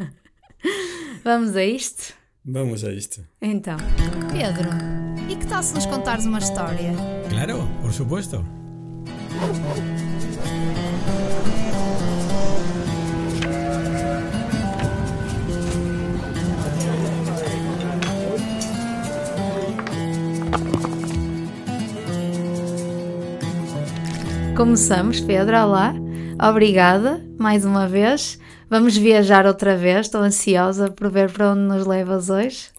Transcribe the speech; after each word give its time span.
Vamos 1.24 1.56
a 1.56 1.64
isto? 1.64 2.14
Vamos 2.44 2.84
a 2.84 2.92
isto. 2.92 3.24
Então. 3.40 3.76
Pedro, 4.32 4.70
e 5.28 5.36
que 5.36 5.46
tal 5.46 5.62
se 5.62 5.74
nos 5.74 5.86
contares 5.86 6.24
uma 6.24 6.38
história? 6.38 6.92
Claro, 7.28 7.68
por 7.82 7.92
supuesto. 7.92 8.44
Começamos, 24.56 25.20
Pedro, 25.20 25.54
olá. 25.54 25.94
Obrigada, 26.42 27.22
mais 27.38 27.64
uma 27.64 27.86
vez. 27.86 28.38
Vamos 28.68 28.96
viajar 28.98 29.46
outra 29.46 29.76
vez, 29.76 30.06
estou 30.06 30.22
ansiosa 30.22 30.90
por 30.90 31.10
ver 31.10 31.30
para 31.30 31.52
onde 31.52 31.68
nos 31.68 31.86
levas 31.86 32.28
hoje. 32.30 32.70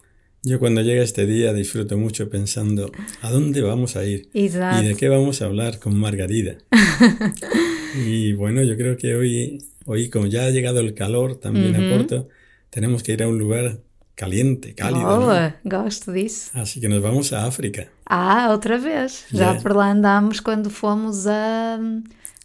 Yo 0.44 0.58
cuando 0.58 0.82
llega 0.82 1.02
este 1.02 1.26
día 1.26 1.52
disfruto 1.52 1.96
mucho 1.98 2.28
pensando 2.30 2.92
a 3.22 3.30
dónde 3.30 3.60
vamos 3.62 3.96
a 3.96 4.04
ir 4.04 4.28
Exato. 4.34 4.82
y 4.82 4.88
de 4.88 4.94
qué 4.96 5.08
vamos 5.08 5.42
a 5.42 5.46
hablar 5.46 5.78
con 5.78 5.98
Margarida. 5.98 6.58
y 8.06 8.32
bueno, 8.34 8.62
yo 8.62 8.76
creo 8.76 8.96
que 8.96 9.14
hoy, 9.16 9.64
hoy 9.86 10.08
como 10.10 10.26
ya 10.26 10.44
ha 10.44 10.50
llegado 10.50 10.80
el 10.80 10.94
calor 10.94 11.36
también 11.36 11.74
a 11.74 11.96
Porto, 11.96 12.28
tenemos 12.70 13.02
que 13.02 13.12
ir 13.12 13.22
a 13.22 13.28
un 13.28 13.38
lugar 13.38 13.78
caliente, 14.14 14.74
cálido. 14.74 15.02
¿no? 15.08 15.20
Boa, 15.26 15.56
gosto 15.64 16.12
disso. 16.12 16.50
Así 16.54 16.80
que 16.80 16.88
nos 16.88 17.02
vamos 17.02 17.32
a 17.32 17.44
África. 17.46 17.88
Ah, 18.06 18.48
outra 18.50 18.78
vez. 18.78 19.24
Já 19.32 19.52
Yeah. 19.52 19.62
por 19.62 19.74
lá 19.74 19.90
andámos 19.90 20.40
quando 20.40 20.70
fomos 20.70 21.26
a. 21.26 21.78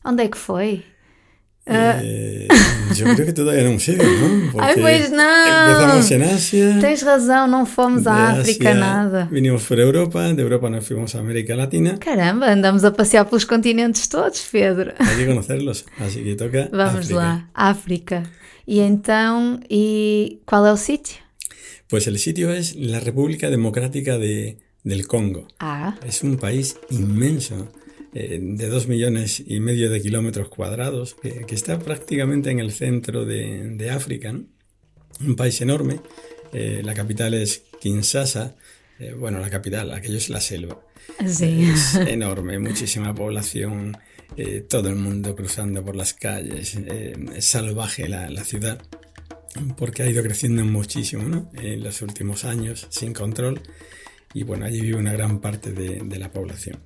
Onde 0.06 0.24
é 0.24 0.28
que 0.28 0.38
foi? 0.38 0.84
Eh, 1.66 2.48
yo 2.94 3.06
creo 3.16 3.26
que 3.26 3.34
todavía 3.34 3.64
no 3.64 3.70
hemos 3.70 3.88
ido, 3.88 4.04
¿no? 4.04 4.62
Ay, 4.62 4.76
pues 4.82 5.12
no. 5.12 5.24
Empezamos 5.24 6.12
en 6.12 6.24
Asia. 6.24 6.78
Tens 6.82 7.02
razão, 7.04 7.48
não 7.48 7.66
fomos 7.66 8.04
de 8.04 8.10
à 8.10 8.32
África 8.32 8.70
Asia 8.72 8.80
nada. 8.80 9.28
Vinimos 9.32 9.64
por 9.64 9.80
Europa, 9.80 10.34
de 10.34 10.42
Europa 10.42 10.70
nos 10.70 10.86
fuimos 10.86 11.16
a 11.16 11.20
América 11.20 11.56
Latina. 11.56 11.98
Caramba, 12.00 12.48
andamos 12.52 12.84
a 12.84 12.92
passear 12.92 13.26
pelos 13.30 13.46
continentes 13.46 14.08
todos, 14.10 14.42
Pedro. 14.52 14.92
Hay 15.00 15.16
que 15.18 15.26
conocerlos, 15.26 15.86
así 16.00 16.22
que 16.24 16.36
toca. 16.36 16.68
Vamos 16.72 17.06
África. 17.06 17.16
lá, 17.16 17.50
África. 17.54 18.24
E 18.68 18.80
então, 18.82 19.60
e 19.70 20.42
qual 20.46 20.66
é 20.66 20.72
o 20.74 20.78
sítio? 20.78 21.18
Pues 21.88 22.08
el 22.08 22.18
sitio 22.20 22.52
es 22.52 22.76
la 22.76 23.00
República 23.00 23.50
Democrática 23.50 24.18
de, 24.18 24.58
del 24.84 25.06
Congo. 25.08 25.48
Ah, 25.60 25.96
Es 26.06 26.24
un 26.24 26.38
país 26.38 26.76
inmenso, 26.90 27.70
eh, 28.14 28.40
de 28.42 28.68
dos 28.70 28.88
millones 28.88 29.44
y 29.46 29.60
medio 29.60 29.90
de 29.90 30.02
kilómetros 30.02 30.50
cuadrados, 30.50 31.16
que, 31.22 31.46
que 31.46 31.56
está 31.56 31.80
prácticamente 31.80 32.50
en 32.52 32.60
el 32.60 32.72
centro 32.72 33.26
de, 33.26 33.70
de 33.78 33.90
África. 33.90 34.32
¿no? 34.34 34.46
Un 35.26 35.36
país 35.36 35.60
enorme. 35.62 36.00
eh, 36.54 36.82
la 36.84 36.94
capital 36.94 37.34
es 37.34 37.64
Kinshasa. 37.82 38.56
eh, 39.00 39.14
bueno, 39.18 39.40
la 39.40 39.50
capital, 39.50 39.92
aquello 39.92 40.18
es 40.18 40.30
la 40.30 40.40
selva. 40.42 40.80
sim. 41.28 41.74
Es 41.74 41.96
enorme, 42.08 42.60
muchísima 42.60 43.14
población, 43.14 43.98
eh, 44.38 44.62
todo 44.68 44.90
el 44.90 44.96
mundo 44.96 45.36
cruzando 45.36 45.84
por 45.84 45.96
las 45.96 46.14
calles, 46.14 46.76
eh, 46.76 47.14
es 47.36 47.46
salvaje 47.46 48.08
la, 48.08 48.30
la 48.30 48.44
ciudad, 48.44 48.80
porque 49.78 50.04
ha 50.04 50.10
ido 50.10 50.24
creciendo 50.24 50.64
muchísimo 50.66 51.24
¿no? 51.24 51.52
en 51.56 51.84
los 51.84 52.02
últimos 52.02 52.44
años, 52.46 52.88
sin 52.90 53.14
control, 53.14 53.62
y 54.34 54.44
bueno, 54.44 54.66
allí 54.66 54.82
vive 54.82 54.98
una 54.98 55.14
gran 55.14 55.40
parte 55.42 55.72
de, 55.72 56.02
de 56.04 56.18
la 56.20 56.32
población. 56.32 56.80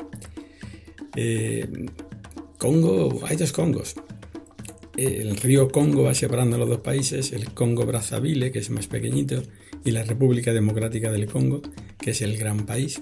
Eh, 1.17 1.67
Congo, 2.57 3.19
hay 3.23 3.35
dos 3.35 3.51
Congos. 3.51 3.95
El 4.95 5.35
río 5.37 5.67
Congo 5.67 6.03
va 6.03 6.13
separando 6.13 6.57
los 6.57 6.69
dos 6.69 6.79
países, 6.79 7.33
el 7.33 7.53
Congo 7.53 7.85
Brazzaville, 7.85 8.51
que 8.51 8.59
es 8.59 8.69
más 8.69 8.87
pequeñito, 8.87 9.43
y 9.83 9.91
la 9.91 10.03
República 10.03 10.53
Democrática 10.53 11.11
del 11.11 11.27
Congo, 11.27 11.61
que 11.99 12.11
es 12.11 12.21
el 12.21 12.37
gran 12.37 12.65
país 12.65 13.01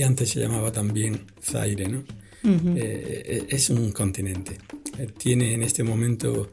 que 0.00 0.04
antes 0.04 0.30
se 0.30 0.40
llamaba 0.40 0.72
también 0.72 1.26
Zaire, 1.42 1.88
¿no? 1.88 2.02
Eh, 2.42 3.46
es 3.50 3.68
un 3.68 3.92
continente. 3.92 4.56
Eh, 4.98 5.08
tiene 5.16 5.52
en 5.52 5.62
este 5.62 5.82
momento 5.82 6.50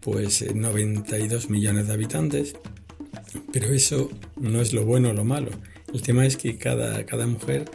pues 0.00 0.42
eh, 0.42 0.52
92 0.52 1.48
millones 1.48 1.86
de 1.86 1.92
habitantes, 1.92 2.56
pero 3.52 3.72
eso 3.72 4.10
no 4.36 4.60
es 4.60 4.72
lo 4.72 4.84
bueno 4.84 5.10
o 5.10 5.12
lo 5.12 5.24
malo. 5.24 5.50
El 5.92 6.02
tema 6.02 6.26
es 6.26 6.36
que 6.36 6.58
cada, 6.58 7.06
cada 7.06 7.26
mujer 7.26 7.66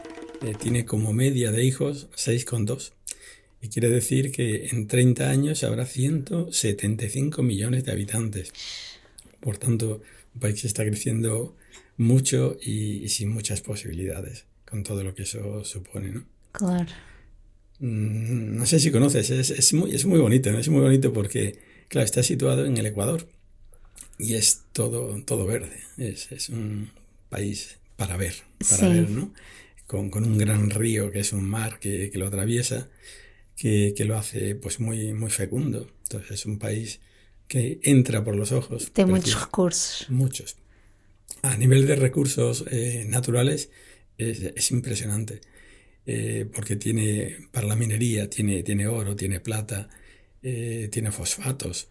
eh, 0.46 0.56
tiene 0.62 0.86
como 0.86 1.14
media 1.14 1.52
de 1.52 1.64
hijos 1.64 2.08
6,2. 2.16 2.92
Y 3.62 3.70
quiere 3.70 3.90
decir 3.90 4.32
que 4.32 4.68
en 4.68 4.88
30 4.88 5.30
años 5.30 5.64
habrá 5.64 5.86
175 5.86 7.42
millones 7.44 7.86
de 7.86 7.92
habitantes. 7.94 8.52
Por 9.40 9.58
tanto, 9.58 10.02
un 10.34 10.40
país 10.42 10.62
que 10.62 10.68
está 10.68 10.84
creciendo 10.86 11.56
mucho 11.98 12.58
y, 12.62 13.04
y 13.04 13.10
sin 13.10 13.30
muchas 13.30 13.62
posibilidades, 13.62 14.46
con 14.70 14.84
todo 14.84 15.04
lo 15.04 15.14
que 15.16 15.24
eso 15.24 15.64
supone, 15.64 16.10
¿no? 16.12 16.26
Claro. 16.52 16.92
Mm, 17.80 18.58
No 18.58 18.66
sé 18.66 18.80
si 18.80 18.92
conoces, 18.92 19.30
es, 19.30 19.50
es 19.50 19.74
muy, 19.74 19.94
es 19.96 20.06
muy 20.06 20.20
bonito, 20.20 20.52
¿no? 20.52 20.60
es 20.60 20.70
muy 20.70 20.82
bonito 20.82 21.14
porque, 21.14 21.60
claro, 21.88 22.06
está 22.06 22.24
situado 22.24 22.66
en 22.66 22.78
el 22.78 22.86
Ecuador 22.86 23.28
y 24.18 24.36
es 24.36 24.62
todo, 24.74 25.22
todo 25.26 25.46
verde, 25.46 25.80
es, 25.98 26.32
es 26.32 26.50
un 26.50 26.90
país 27.30 27.78
para 27.96 28.18
ver, 28.18 28.34
para 28.70 28.88
Sí. 28.88 28.94
ver, 28.94 29.10
¿no? 29.10 29.34
Con, 29.94 30.10
con 30.10 30.26
un 30.26 30.40
gran 30.40 30.72
río 30.72 31.12
que 31.12 31.20
es 31.20 31.34
un 31.34 31.48
mar 31.48 31.78
que, 31.80 32.10
que 32.10 32.18
lo 32.18 32.26
atraviesa, 32.26 32.90
que, 33.56 33.94
que 33.96 34.06
lo 34.06 34.18
hace 34.18 34.56
pues 34.56 34.80
muy, 34.80 35.14
muy 35.14 35.30
fecundo. 35.30 35.88
Entonces 36.02 36.32
es 36.32 36.46
un 36.48 36.58
país 36.58 37.00
que 37.48 37.80
entra 37.84 38.24
por 38.24 38.36
los 38.36 38.52
ojos. 38.52 38.92
Muitos 38.96 39.20
precioso. 39.20 39.46
recursos. 39.46 40.10
Muchos. 40.10 40.56
A 41.44 41.56
nivel 41.58 41.86
de 41.86 41.96
recursos 41.96 42.66
eh, 42.72 43.06
naturales 43.08 43.70
es, 44.18 44.42
es 44.42 44.72
impresionante, 44.72 45.42
eh, 46.08 46.48
porque 46.52 46.76
tiene 46.76 47.38
para 47.52 47.68
la 47.68 47.76
minería, 47.76 48.28
tiene, 48.32 48.64
tiene 48.64 48.88
oro, 48.88 49.16
tiene 49.16 49.42
plata, 49.42 49.90
eh, 50.42 50.90
tiene 50.92 51.12
fosfatos, 51.12 51.90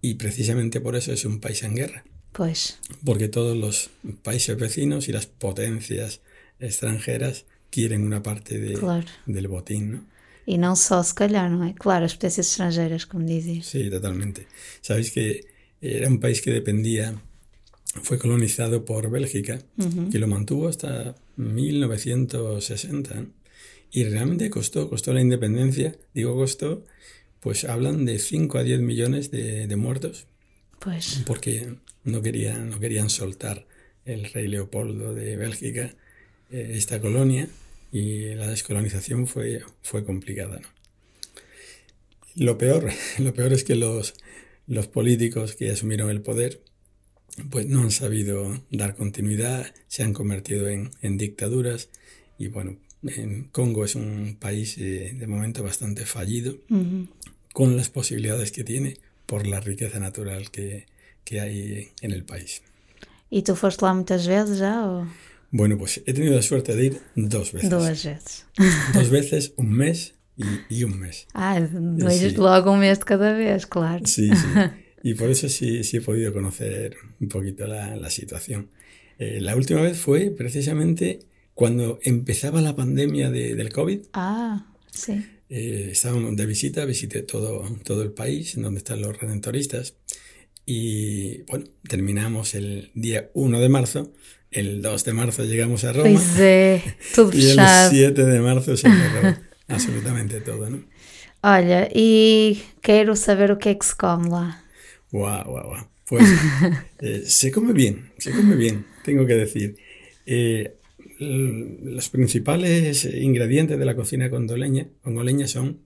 y 0.00 0.14
precisamente 0.14 0.80
por 0.80 0.96
eso 0.96 1.12
es 1.12 1.26
un 1.26 1.38
país 1.38 1.62
en 1.64 1.74
guerra, 1.74 2.02
Pois. 2.32 2.78
porque 3.04 3.28
todos 3.28 3.54
los 3.58 3.90
países 4.22 4.56
vecinos 4.56 5.08
y 5.08 5.12
las 5.12 5.26
potencias 5.26 6.22
extranjeras 6.62 7.44
quieren 7.70 8.02
una 8.04 8.22
parte 8.22 8.58
de- 8.58 8.74
Claro. 8.74 9.06
del 9.26 9.48
botín, 9.48 9.90
¿no? 9.92 10.06
E 10.46 10.56
não 10.58 10.74
só, 10.74 11.02
se 11.04 11.14
calhar, 11.14 11.48
não 11.50 11.62
é? 11.64 11.72
Claro, 11.78 12.04
as 12.04 12.14
potências 12.14 12.48
estrangeiras, 12.50 13.04
como 13.04 13.24
dizias. 13.24 13.66
Sí, 13.66 13.88
totalmente. 13.90 14.46
Sabéis 14.80 15.10
que 15.12 15.44
era 15.80 16.08
un 16.08 16.18
país 16.18 16.40
que 16.42 16.50
dependía, 16.50 17.14
fue 18.02 18.18
colonizado 18.18 18.84
por 18.84 19.08
Bélgica, 19.10 19.60
que 20.10 20.18
lo 20.18 20.26
mantuvo 20.26 20.66
hasta 20.68 21.14
1960. 21.36 23.14
¿no? 23.14 23.26
Y 23.90 24.04
realmente 24.04 24.50
costó, 24.50 24.88
costó 24.88 25.12
la 25.12 25.20
independencia, 25.20 25.96
digo 26.14 26.34
costó, 26.34 26.84
pues 27.40 27.64
hablan 27.64 28.04
de 28.04 28.18
5 28.18 28.58
a 28.58 28.62
10 28.64 28.80
millones 28.80 29.30
de, 29.30 29.66
de 29.66 29.76
muertos, 29.76 30.26
Pois. 30.80 31.22
porque 31.26 31.74
no 32.04 32.22
querían, 32.22 32.70
no 32.70 32.80
querían 32.80 33.10
soltar 33.10 33.66
el 34.04 34.24
rey 34.32 34.48
Leopoldo 34.48 35.14
de 35.14 35.36
Bélgica 35.36 35.94
esta 36.52 37.00
colonia 37.00 37.48
y 37.90 38.34
la 38.34 38.48
descolonización 38.48 39.26
fue, 39.26 39.62
fue 39.82 40.04
complicada. 40.04 40.60
¿no? 40.60 40.68
Lo 42.34 42.58
peor, 42.58 42.90
lo 43.18 43.34
peor 43.34 43.52
es 43.52 43.64
que 43.64 43.74
los, 43.74 44.14
los 44.66 44.86
políticos 44.86 45.54
que 45.54 45.70
asumieron 45.70 46.10
el 46.10 46.22
poder 46.22 46.62
pues 47.50 47.66
no 47.66 47.80
han 47.80 47.90
sabido 47.90 48.62
dar 48.70 48.94
continuidad, 48.94 49.72
se 49.88 50.02
han 50.02 50.12
convertido 50.12 50.68
en, 50.68 50.90
en 51.00 51.16
dictaduras 51.16 51.88
y 52.38 52.48
bueno, 52.48 52.76
en 53.02 53.44
Congo 53.44 53.84
es 53.84 53.94
un 53.94 54.36
país 54.38 54.76
eh, 54.78 55.12
de 55.14 55.26
momento 55.26 55.62
bastante 55.62 56.04
fallido 56.04 56.56
con 57.52 57.76
las 57.76 57.88
posibilidades 57.88 58.52
que 58.52 58.64
tiene 58.64 58.98
por 59.26 59.46
la 59.46 59.60
riqueza 59.60 59.98
natural 59.98 60.50
que, 60.50 60.86
que 61.24 61.40
hay 61.40 61.88
en 62.00 62.12
el 62.12 62.24
país. 62.24 62.62
E 63.32 63.40
tu 63.40 63.56
foste 63.56 63.82
lá 63.82 63.94
muitas 63.94 64.26
vezes 64.26 64.58
já? 64.58 64.84
Ou 64.84 65.08
Bueno, 65.52 65.76
pues 65.78 66.02
he 66.06 66.12
tenido 66.14 66.34
la 66.34 66.42
suerte 66.42 66.74
de 66.74 66.84
ir 66.86 67.00
dos 67.14 67.52
veces. 67.52 67.70
duas 67.70 67.88
vezes? 68.04 68.46
Dos 68.94 69.10
veces, 69.10 69.52
un 69.56 69.70
mes 69.72 70.14
y, 70.36 70.44
y 70.78 70.84
un 70.84 70.98
mes. 70.98 71.26
Ah, 71.34 71.60
dois, 71.60 72.18
Sí. 72.18 72.34
um 72.38 72.78
mês 72.78 72.98
de 72.98 73.04
cada 73.04 73.32
vez, 73.34 73.66
claro. 73.66 74.04
Sí, 74.06 74.28
sí. 74.34 74.46
Y 75.04 75.14
por 75.14 75.28
eso 75.30 75.48
sí, 75.48 75.82
sí 75.84 75.96
he 75.96 76.00
podido 76.00 76.32
conocer 76.32 76.96
un 77.20 77.28
poquito 77.28 77.66
la, 77.66 77.96
la 77.96 78.08
situación. 78.08 78.70
Eh, 79.18 79.40
la 79.40 79.56
última 79.56 79.82
vez 79.82 79.98
fue 79.98 80.30
precisamente 80.30 81.18
cuando 81.54 81.98
empezaba 82.04 82.60
la 82.62 82.74
pandemia 82.76 83.28
de- 83.30 83.54
del 83.56 83.72
COVID. 83.72 84.00
Ah, 84.12 84.72
sim. 84.92 85.24
Eh, 85.50 85.88
estábamos 85.90 86.34
de 86.36 86.46
visita, 86.46 86.84
visité 86.86 87.22
todo, 87.22 87.64
todo 87.84 88.02
el 88.02 88.12
país, 88.12 88.54
en 88.56 88.62
donde 88.62 88.78
están 88.78 89.00
los 89.02 89.18
redentoristas. 89.20 89.96
Y 90.64 91.42
bueno, 91.50 91.64
terminamos 91.88 92.54
el 92.54 92.90
día 92.94 93.28
1 93.34 93.60
de 93.60 93.68
marzo. 93.68 94.12
El 94.52 94.82
2 94.82 95.04
de 95.04 95.12
marzo 95.12 95.44
llegamos 95.44 95.84
a 95.84 95.92
Roma. 95.92 96.08
Y 96.10 96.12
el 96.14 96.80
fechado. 97.32 97.90
7 97.90 98.24
de 98.24 98.40
marzo 98.40 98.76
se 98.76 98.88
cerró 98.88 99.36
absolutamente 99.68 100.40
todo, 100.40 100.68
¿no? 100.68 100.84
Olha, 101.42 101.88
e 101.90 102.62
quero 102.80 103.16
saber 103.16 103.50
o 103.50 103.58
que 103.58 103.70
é 103.70 103.74
que 103.74 103.84
se 103.84 103.96
come 103.96 104.28
lá. 104.30 104.62
Guau, 105.10 105.42
guau, 105.44 105.66
guau. 105.70 105.88
Pues 106.06 106.22
eh, 107.00 107.22
se 107.26 107.50
come 107.50 107.72
bien, 107.72 108.12
se 108.18 108.30
come 108.30 108.54
bien, 108.54 108.86
tengo 109.04 109.26
que 109.26 109.34
decir. 109.34 109.76
Eh, 110.24 110.76
los 111.18 112.10
principales 112.10 113.04
ingredientes 113.04 113.78
de 113.78 113.84
la 113.84 113.96
cocina 113.96 114.30
congoleña, 114.30 114.86
congoleña 115.02 115.48
son 115.48 115.80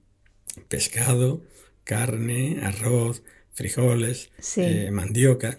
pescado, 0.69 1.43
carne, 1.85 2.59
arroz, 2.63 3.23
frijoles, 3.53 4.31
eh, 4.57 4.91
mandioca. 4.93 5.59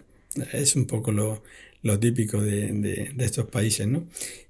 Es 0.53 0.75
un 0.75 0.85
poco 0.85 1.11
lo, 1.11 1.43
típico 1.99 2.41
de, 2.41 3.13
estos 3.19 3.45
países, 3.47 3.87
¿no? 3.87 4.07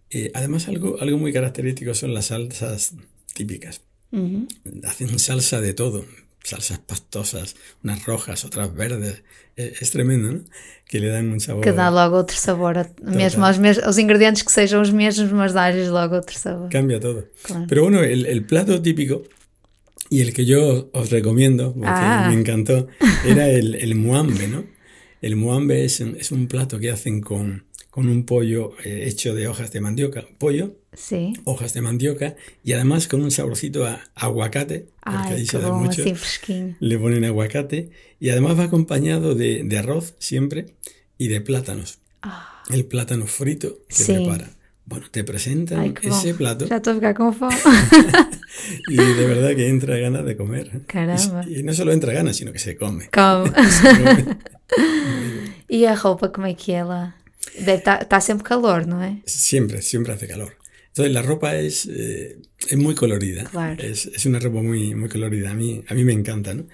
Eh, 0.09 0.31
además, 0.33 0.67
algo, 0.67 0.97
algo 1.01 1.17
muy 1.17 1.33
característico 1.33 1.93
son 1.93 2.13
las 2.13 2.27
salsas 2.27 2.93
típicas. 3.33 3.81
Hacen 4.83 5.19
salsa 5.19 5.59
de 5.61 5.73
todo, 5.73 6.05
salsas 6.43 6.79
pastosas, 6.79 7.55
unas 7.83 8.05
rojas, 8.05 8.45
otras 8.45 8.73
verdes. 8.73 9.23
É, 9.57 9.73
es 9.81 9.89
tremendo, 9.89 10.31
¿no? 10.31 10.41
Que 10.85 10.99
le 10.99 11.07
dan 11.07 11.31
un 11.31 11.39
sabor. 11.39 11.63
Que 11.63 11.73
dá 11.73 11.89
logo 11.89 12.15
outro 12.21 12.37
sabor. 12.37 12.77
Mesmo 13.01 13.43
aos, 13.43 13.57
mes, 13.57 13.81
os 13.81 13.97
ingredientes 13.97 14.43
que 14.45 14.53
sejam 14.53 14.85
os 14.85 14.93
mesmos, 14.93 15.33
mas 15.33 15.51
dá-lhes 15.51 15.89
logo 15.89 16.13
outro 16.15 16.37
sabor. 16.37 16.69
Cambia 16.69 16.99
todo. 16.99 17.25
Claro. 17.41 17.65
Pero 17.67 17.81
bueno, 17.81 18.03
el, 18.03 18.27
el, 18.27 18.45
plato 18.45 18.79
típico 18.79 19.23
y 20.11 20.21
el 20.21 20.31
que 20.31 20.45
yo 20.45 20.89
os 20.93 21.09
recomiendo, 21.09 21.73
porque 21.73 21.89
ah. 21.89 22.29
me 22.29 22.37
encantó, 22.39 22.87
era 23.25 23.49
el, 23.49 23.73
el 23.75 23.95
muambe, 23.95 24.47
¿no? 24.47 24.63
El 25.21 25.35
muambe 25.35 25.85
es, 25.85 25.99
es 26.01 26.31
un 26.31 26.47
plato 26.47 26.79
que 26.79 26.91
hacen 26.91 27.21
con, 27.21 27.65
con 27.97 28.09
un 28.09 28.25
pollo 28.25 28.73
eh, 28.83 29.05
hecho 29.07 29.33
de 29.33 29.47
hojas 29.47 29.71
de 29.71 29.81
mandioca, 29.81 30.23
pollo, 30.37 30.75
sí. 30.93 31.33
hojas 31.45 31.73
de 31.73 31.81
mandioca 31.81 32.35
y 32.63 32.73
además 32.73 33.07
con 33.07 33.23
un 33.23 33.31
saborcito 33.31 33.87
a 33.87 34.03
aguacate, 34.13 34.89
porque 35.03 35.45
se 35.47 35.57
da 35.57 35.71
mucho. 35.71 36.03
Le 36.79 36.99
ponen 36.99 37.25
aguacate 37.25 37.89
y 38.19 38.29
además 38.29 38.59
va 38.59 38.65
acompañado 38.65 39.33
de, 39.33 39.63
de 39.63 39.77
arroz 39.79 40.13
siempre 40.19 40.75
y 41.17 41.29
de 41.29 41.41
plátanos. 41.41 41.97
Ah. 42.21 42.63
El 42.69 42.85
plátano 42.85 43.25
frito 43.25 43.79
que 43.87 43.95
sí. 43.95 44.13
prepara. 44.13 44.51
Bueno, 44.85 45.07
te 45.09 45.23
presentan 45.23 45.95
ese 46.01 46.35
plato. 46.35 46.67
Y 48.87 48.95
de 48.95 49.25
verdad 49.27 49.55
que 49.55 49.67
entra 49.69 49.97
ganas 49.97 50.25
de 50.25 50.35
comer. 50.37 50.81
Caramba. 50.87 51.43
Y, 51.47 51.59
y, 51.59 51.63
no 51.63 51.73
solo 51.73 51.91
entra 51.91 52.13
ganas, 52.13 52.37
sino 52.37 52.51
que 52.51 52.59
se 52.59 52.75
come. 52.75 53.09
Come. 53.09 53.51
¿Y 55.67 55.85
a 55.85 55.95
ropa 55.95 56.31
como 56.31 56.47
é 56.47 56.53
que 56.53 56.73
ela? 56.73 57.15
Está 57.55 58.21
siempre 58.21 58.47
calor, 58.47 58.87
¿no 58.87 59.03
es? 59.03 59.19
Siempre, 59.25 59.81
siempre 59.81 60.13
hace 60.13 60.27
calor. 60.27 60.57
Entonces 60.87 61.13
la 61.13 61.21
ropa 61.21 61.55
es, 61.55 61.85
eh, 61.85 62.39
es 62.67 62.77
muy 62.77 62.95
colorida. 62.95 63.49
Es, 63.77 64.07
es, 64.07 64.25
una 64.25 64.39
ropa 64.39 64.61
muy, 64.61 64.95
muy 64.95 65.09
colorida. 65.09 65.51
A 65.51 65.53
mí, 65.53 65.83
a 65.87 65.93
mí 65.93 66.03
me 66.03 66.13
encanta, 66.13 66.53
¿no? 66.53 66.65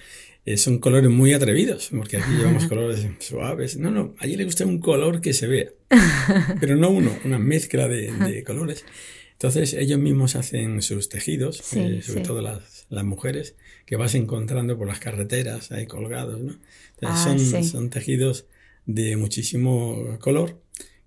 Eh, 0.46 0.58
son 0.58 0.80
colores 0.80 1.10
muy 1.10 1.34
atrevidos, 1.34 1.90
porque 1.96 2.18
aquí 2.18 2.32
llevamos 2.32 2.66
colores 2.68 3.06
suaves. 3.20 3.78
No, 3.78 3.92
no, 3.92 4.16
allí 4.20 4.36
le 4.36 4.46
gusta 4.46 4.66
un 4.66 4.80
color 4.80 5.22
que 5.22 5.34
se 5.34 5.48
vea. 5.48 5.70
Pero 6.60 6.76
no 6.76 6.90
uno, 6.90 7.18
una 7.24 7.40
mezcla 7.40 7.88
de, 7.88 8.12
de 8.12 8.44
colores. 8.44 8.86
Entonces 9.34 9.74
ellos 9.74 10.00
mismos 10.00 10.36
hacen 10.36 10.82
sus 10.82 11.10
tejidos, 11.10 11.62
eh, 11.76 12.02
sobre 12.02 12.22
todo 12.22 12.42
las, 12.42 12.86
las, 12.90 13.04
mujeres, 13.04 13.56
que 13.86 13.96
vas 13.96 14.16
encontrando 14.16 14.78
por 14.78 14.88
las 14.88 15.00
carreteras 15.00 15.72
ahí 15.72 15.88
colgados, 15.88 16.40
¿no? 16.40 16.56
Ah, 17.02 17.22
son, 17.22 17.64
son 17.64 17.90
tejidos 17.90 18.46
de 18.86 19.18
muchísimo 19.18 20.18
color 20.20 20.62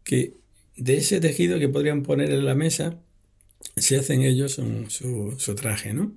que 0.05 0.34
de 0.76 0.99
ese 0.99 1.20
tejido 1.20 1.58
que 1.58 1.69
podrían 1.69 2.02
poner 2.02 2.31
en 2.31 2.44
la 2.44 2.55
mesa 2.55 3.00
se 3.76 3.96
hacen 3.96 4.23
ellos 4.23 4.61
su, 4.88 5.34
su, 5.38 5.55
traje, 5.55 5.93
¿no? 5.93 6.14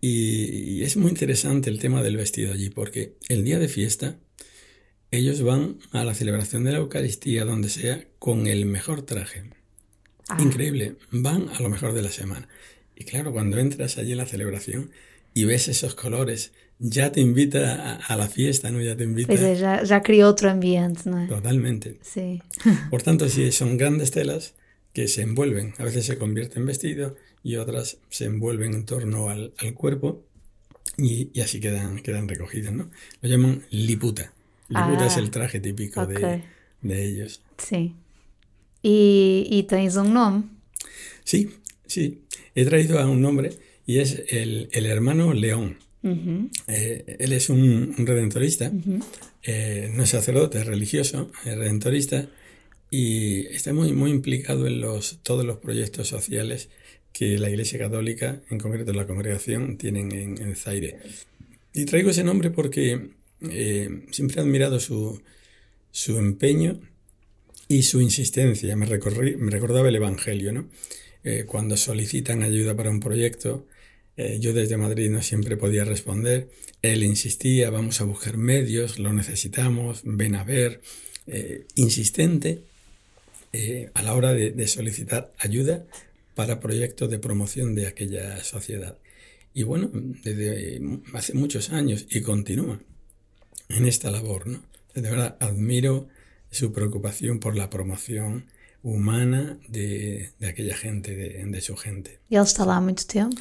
Y, 0.00 0.82
es 0.82 0.96
muy 0.96 1.10
interesante 1.10 1.70
el 1.70 1.78
tema 1.78 2.02
del 2.02 2.16
vestido 2.16 2.52
allí, 2.52 2.70
porque 2.70 3.14
el 3.28 3.44
día 3.44 3.58
de 3.58 3.68
fiesta 3.68 4.18
ellos 5.10 5.42
van 5.42 5.78
a 5.92 6.04
la 6.04 6.14
celebración 6.14 6.64
de 6.64 6.72
la 6.72 6.78
Eucaristía, 6.78 7.44
donde 7.44 7.68
sea, 7.68 8.06
con 8.18 8.46
el 8.46 8.66
mejor 8.66 9.02
traje. 9.02 9.44
Ah. 10.28 10.38
Increíble, 10.42 10.96
van 11.10 11.48
a 11.50 11.60
lo 11.60 11.68
mejor 11.68 11.94
de 11.94 12.02
la 12.02 12.10
semana. 12.10 12.48
Y 12.96 13.04
claro, 13.04 13.32
cuando 13.32 13.58
entras 13.58 13.98
allí 13.98 14.12
en 14.12 14.18
la 14.18 14.26
celebración 14.26 14.90
y 15.34 15.44
ves 15.44 15.68
esos 15.68 15.94
colores, 15.94 16.52
ya 16.78 17.12
te 17.12 17.20
invita 17.20 17.96
a, 17.96 18.16
la 18.16 18.28
fiesta, 18.28 18.70
¿no? 18.70 18.80
Ya 18.80 18.96
te 18.96 19.04
invita. 19.04 19.28
Pues 19.28 19.58
ya, 19.58 19.82
ya 19.82 20.02
creó 20.02 20.28
otro 20.28 20.50
ambiente, 20.50 21.02
¿no? 21.06 21.26
Totalmente. 21.28 21.98
Sí. 22.02 22.40
Por 22.90 23.02
tanto, 23.02 23.28
sí, 23.28 23.52
son 23.52 23.76
grandes 23.76 24.10
telas 24.12 24.54
que 24.92 25.08
se 25.08 25.22
envuelven. 25.22 25.74
A 25.78 25.84
veces 25.84 26.06
se 26.06 26.16
convierten 26.18 26.62
en 26.62 26.66
vestido 26.66 27.16
y 27.42 27.56
otras 27.56 27.98
se 28.10 28.26
envuelven 28.26 28.74
en 28.74 28.86
torno 28.86 29.28
al, 29.28 29.52
al 29.58 29.74
cuerpo 29.74 30.24
y, 30.96 31.30
y, 31.32 31.40
así 31.40 31.60
quedan, 31.60 32.00
quedan 32.00 32.28
recogidas, 32.28 32.72
¿no? 32.72 32.90
Lo 33.20 33.28
llaman 33.28 33.64
liputa. 33.70 34.32
Liputa 34.68 35.06
es 35.06 35.16
el 35.16 35.26
ah, 35.26 35.30
traje 35.30 35.60
típico 35.60 36.06
de, 36.06 36.42
de, 36.80 37.04
ellos. 37.04 37.42
Sí. 37.58 37.94
¿Y, 38.82 39.46
¿Y 39.50 39.64
tenéis 39.64 39.96
un 39.96 40.14
nombre? 40.14 40.48
Sí, 41.24 41.50
sí. 41.86 42.22
He 42.54 42.64
traído 42.64 42.98
a 42.98 43.06
un 43.06 43.20
nombre 43.20 43.50
y 43.86 43.98
es 43.98 44.22
el, 44.28 44.68
el 44.72 44.86
hermano 44.86 45.34
León. 45.34 45.78
Eh, 46.68 47.16
él 47.18 47.32
es 47.32 47.48
un, 47.48 47.94
redentorista, 47.96 48.70
eh, 49.42 49.90
no 49.94 50.02
es 50.02 50.10
sacerdote, 50.10 50.58
es 50.58 50.66
religioso, 50.66 51.30
es 51.46 51.56
redentorista 51.56 52.28
y 52.90 53.46
está 53.46 53.72
muy, 53.72 53.92
muy 53.94 54.10
implicado 54.10 54.66
en 54.66 54.82
los, 54.82 55.20
todos 55.22 55.46
los 55.46 55.58
proyectos 55.58 56.08
sociales 56.08 56.68
que 57.12 57.38
la 57.38 57.48
Iglesia 57.48 57.78
Católica, 57.78 58.42
en 58.50 58.58
concreto 58.58 58.92
la 58.92 59.06
congregación, 59.06 59.78
tienen 59.78 60.12
en, 60.12 60.56
Zaire. 60.56 60.98
Y 61.72 61.86
traigo 61.86 62.10
ese 62.10 62.22
nombre 62.22 62.50
porque 62.50 63.08
eh, 63.48 64.04
siempre 64.10 64.36
he 64.38 64.40
admirado 64.40 64.80
su, 64.80 65.22
su 65.90 66.18
empeño 66.18 66.80
y 67.66 67.84
su 67.84 68.02
insistencia. 68.02 68.76
Me, 68.76 68.86
me 68.86 69.50
recordaba 69.50 69.88
el 69.88 69.96
Evangelio, 69.96 70.52
¿no? 70.52 70.68
cuando 71.46 71.78
solicitan 71.78 72.42
ayuda 72.42 72.76
para 72.76 72.90
un 72.90 73.00
proyecto, 73.00 73.66
eh, 74.16 74.38
yo 74.40 74.52
desde 74.52 74.76
Madrid 74.76 75.10
no 75.10 75.22
siempre 75.22 75.56
podía 75.56 75.84
responder. 75.84 76.48
Él 76.82 77.02
insistía, 77.02 77.70
vamos 77.70 78.00
a 78.00 78.04
buscar 78.04 78.36
medios, 78.36 78.98
lo 78.98 79.12
necesitamos, 79.12 80.02
ven 80.04 80.34
a 80.36 80.44
ver. 80.44 80.80
Eh, 81.26 81.66
insistente 81.74 82.64
eh, 83.54 83.90
a 83.94 84.02
la 84.02 84.14
hora 84.14 84.34
de, 84.34 84.68
solicitar 84.68 85.32
ayuda 85.38 85.86
para 86.34 86.60
proyectos 86.60 87.08
de 87.08 87.18
promoción 87.18 87.74
de 87.74 87.86
aquella 87.86 88.42
sociedad. 88.44 88.98
Y 89.54 89.62
bueno, 89.62 89.90
desde 89.92 90.80
hace 91.14 91.32
muchos 91.32 91.70
años 91.70 92.06
y 92.10 92.20
continúa 92.20 92.80
en 93.68 93.86
esta 93.86 94.10
labor. 94.10 94.48
¿no? 94.48 94.62
De 94.94 95.02
verdad, 95.02 95.36
admiro 95.40 96.08
su 96.50 96.72
preocupación 96.72 97.38
por 97.38 97.56
la 97.56 97.70
promoción 97.70 98.46
humana 98.82 99.58
de, 99.68 100.32
aquella 100.46 100.76
gente, 100.76 101.16
de, 101.16 101.44
de, 101.44 101.60
su 101.60 101.76
gente. 101.76 102.18
¿Y 102.28 102.36
él 102.36 102.42
está 102.42 102.66
lá 102.66 102.80
mucho 102.80 103.06
tiempo? 103.06 103.40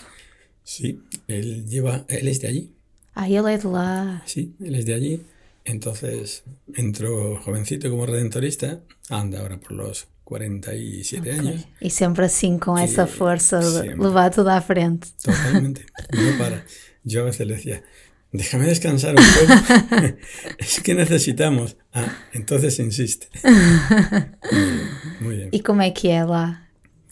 Sí, 0.64 1.02
él 1.28 1.66
lleva, 1.68 2.06
él 2.08 2.28
es 2.28 2.42
de 2.42 2.48
allí. 2.48 2.74
Ah, 3.16 3.28
él 3.28 3.48
es 3.48 3.64
la... 3.64 4.24
Sí, 4.26 4.54
él 4.60 4.76
es 4.76 4.86
de 4.86 4.94
allí. 4.94 5.22
Entonces 5.66 6.44
entró 6.76 7.40
jovencito 7.42 7.90
como 7.90 8.06
redentorista, 8.06 8.82
anda 9.10 9.40
ahora 9.40 9.60
por 9.60 9.74
los 9.74 10.08
47 10.26 11.32
años. 11.32 11.68
Y 11.80 11.90
siempre 11.90 12.26
así, 12.26 12.58
con 12.58 12.80
esa 12.80 13.08
fuerza, 13.08 13.62
lo 13.96 14.14
va 14.14 14.30
todo 14.32 14.50
a 14.50 14.62
frente. 14.62 15.08
Totalmente, 15.22 15.86
no 16.12 16.38
para. 16.38 16.66
Yo 17.04 17.22
a 17.22 17.26
veces 17.26 17.48
le 17.48 17.56
decía, 17.56 17.84
déjame 18.32 18.66
descansar 18.66 19.16
un 19.18 19.24
poco, 19.24 20.18
es 20.58 20.82
que 20.82 20.96
necesitamos. 20.96 21.78
Ah, 21.94 22.14
entonces 22.34 22.80
insiste. 22.80 23.28
Muy 25.20 25.36
bien. 25.38 25.50
¿Y 25.52 25.62
cómo 25.62 25.82
es 25.82 25.94
que 25.94 26.18
es 26.18 26.26
lá? 26.26 26.63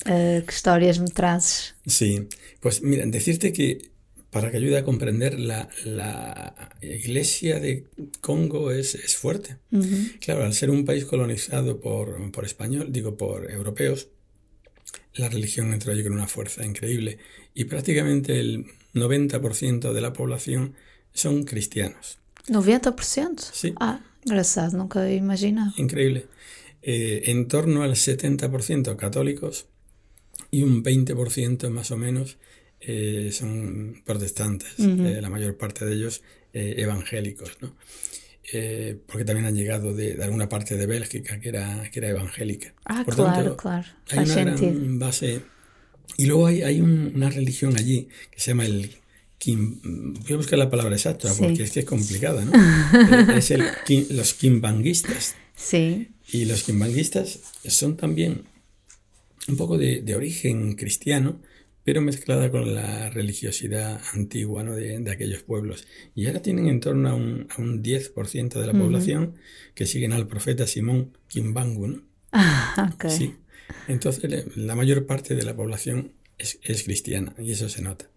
Uh, 0.05 0.41
¿Qué 0.45 0.53
historias 0.53 0.99
me 0.99 1.09
traes? 1.09 1.75
Sí, 1.85 2.27
pues 2.59 2.81
mira, 2.81 3.05
decirte 3.05 3.53
que 3.53 3.91
para 4.31 4.49
que 4.49 4.57
ayude 4.57 4.77
a 4.77 4.83
comprender 4.83 5.39
la, 5.39 5.69
la 5.83 6.71
iglesia 6.81 7.59
de 7.59 7.85
Congo 8.21 8.71
es, 8.71 8.95
es 8.95 9.17
fuerte. 9.17 9.57
Claro, 10.21 10.43
al 10.45 10.53
ser 10.53 10.71
un 10.71 10.85
país 10.85 11.03
colonizado 11.05 11.81
por, 11.81 12.31
por 12.31 12.45
español, 12.45 12.91
digo 12.91 13.17
por 13.17 13.51
europeos, 13.51 14.07
la 15.15 15.27
religión 15.27 15.73
entró 15.73 15.91
allí 15.91 16.03
con 16.03 16.13
una 16.13 16.27
fuerza 16.27 16.65
increíble 16.65 17.17
y 17.53 17.65
prácticamente 17.65 18.39
el 18.39 18.67
90% 18.93 19.91
de 19.91 20.01
la 20.01 20.13
población 20.13 20.75
son 21.13 21.43
cristianos. 21.43 22.17
¿90%? 22.47 23.39
Sí. 23.51 23.73
Ah, 23.81 23.99
gracias, 24.23 24.73
nunca 24.73 25.11
imaginado. 25.11 25.73
Increíble. 25.75 26.27
Eh, 26.81 27.23
en 27.25 27.49
torno 27.49 27.83
al 27.83 27.91
70% 27.91 28.95
católicos 28.95 29.67
y 30.51 30.63
un 30.63 30.83
20% 30.83 31.69
más 31.69 31.91
o 31.91 31.97
menos 31.97 32.37
eh, 32.81 33.29
son 33.31 34.01
protestantes, 34.05 34.73
eh, 34.77 35.19
la 35.21 35.29
mayor 35.29 35.57
parte 35.57 35.85
de 35.85 35.95
ellos 35.95 36.21
eh, 36.53 36.75
evangélicos, 36.77 37.57
¿no? 37.61 37.75
porque 39.07 39.23
también 39.23 39.45
han 39.45 39.55
llegado 39.55 39.93
de, 39.93 40.21
alguna 40.21 40.49
parte 40.49 40.75
de 40.75 40.85
Bélgica 40.85 41.39
que 41.39 41.47
era, 41.47 41.89
que 41.89 41.99
era 41.99 42.09
evangélica. 42.09 42.73
Ah, 42.83 43.03
Por 43.05 43.15
claro, 43.15 43.55
claro. 43.55 43.87
Hay 44.09 44.29
una 44.29 44.43
gran 44.43 44.99
base. 44.99 45.41
Y 46.17 46.25
luego 46.25 46.47
hay, 46.47 46.61
hay 46.61 46.81
una 46.81 47.29
religión 47.29 47.77
allí 47.77 48.09
que 48.29 48.41
se 48.41 48.51
llama 48.51 48.65
el, 48.65 48.91
voy 49.49 50.33
a 50.33 50.37
buscar 50.37 50.59
la 50.59 50.69
palabra 50.69 50.95
exacta 50.95 51.33
Sí. 51.33 51.43
porque 51.43 51.63
es 51.63 51.71
que 51.71 51.79
es 51.81 51.85
complicada, 51.85 52.45
¿no? 52.45 52.51
Eh, 53.33 53.37
es 53.37 53.51
el, 53.51 53.63
los 54.11 54.33
kimbanguistas. 54.33 55.35
Sí. 55.55 56.09
Y 56.31 56.45
los 56.45 56.63
kimbanguistas 56.63 57.39
son 57.65 57.97
también 57.97 58.43
un 59.51 59.57
poco 59.57 59.77
de, 59.77 60.01
de 60.01 60.15
origen 60.15 60.73
cristiano, 60.75 61.41
pero 61.83 62.01
mezclada 62.01 62.49
con 62.51 62.73
la 62.75 63.09
religiosidad 63.09 64.01
antigua 64.13 64.63
¿no? 64.63 64.75
de, 64.75 64.99
de 64.99 65.11
aquellos 65.11 65.43
pueblos. 65.43 65.87
Y 66.15 66.27
ahora 66.27 66.41
tienen 66.41 66.67
en 66.67 66.79
torno 66.79 67.09
a 67.09 67.13
un, 67.15 67.47
a 67.49 67.61
un 67.61 67.83
10% 67.83 68.59
de 68.59 68.67
la 68.67 68.73
población 68.73 69.35
que 69.73 69.85
siguen 69.87 70.13
al 70.13 70.27
profeta 70.27 70.67
Simón 70.67 71.17
Kimbangu. 71.27 71.87
¿no? 71.87 72.01
Ah. 72.31 72.95
Sí. 73.09 73.35
Entonces, 73.87 74.55
la 74.55 74.75
mayor 74.75 75.05
parte 75.05 75.35
de 75.35 75.43
la 75.43 75.55
población 75.55 76.13
es, 76.37 76.59
es 76.63 76.83
cristiana 76.83 77.33
y 77.39 77.51
eso 77.51 77.67
se 77.69 77.81
nota. 77.81 78.09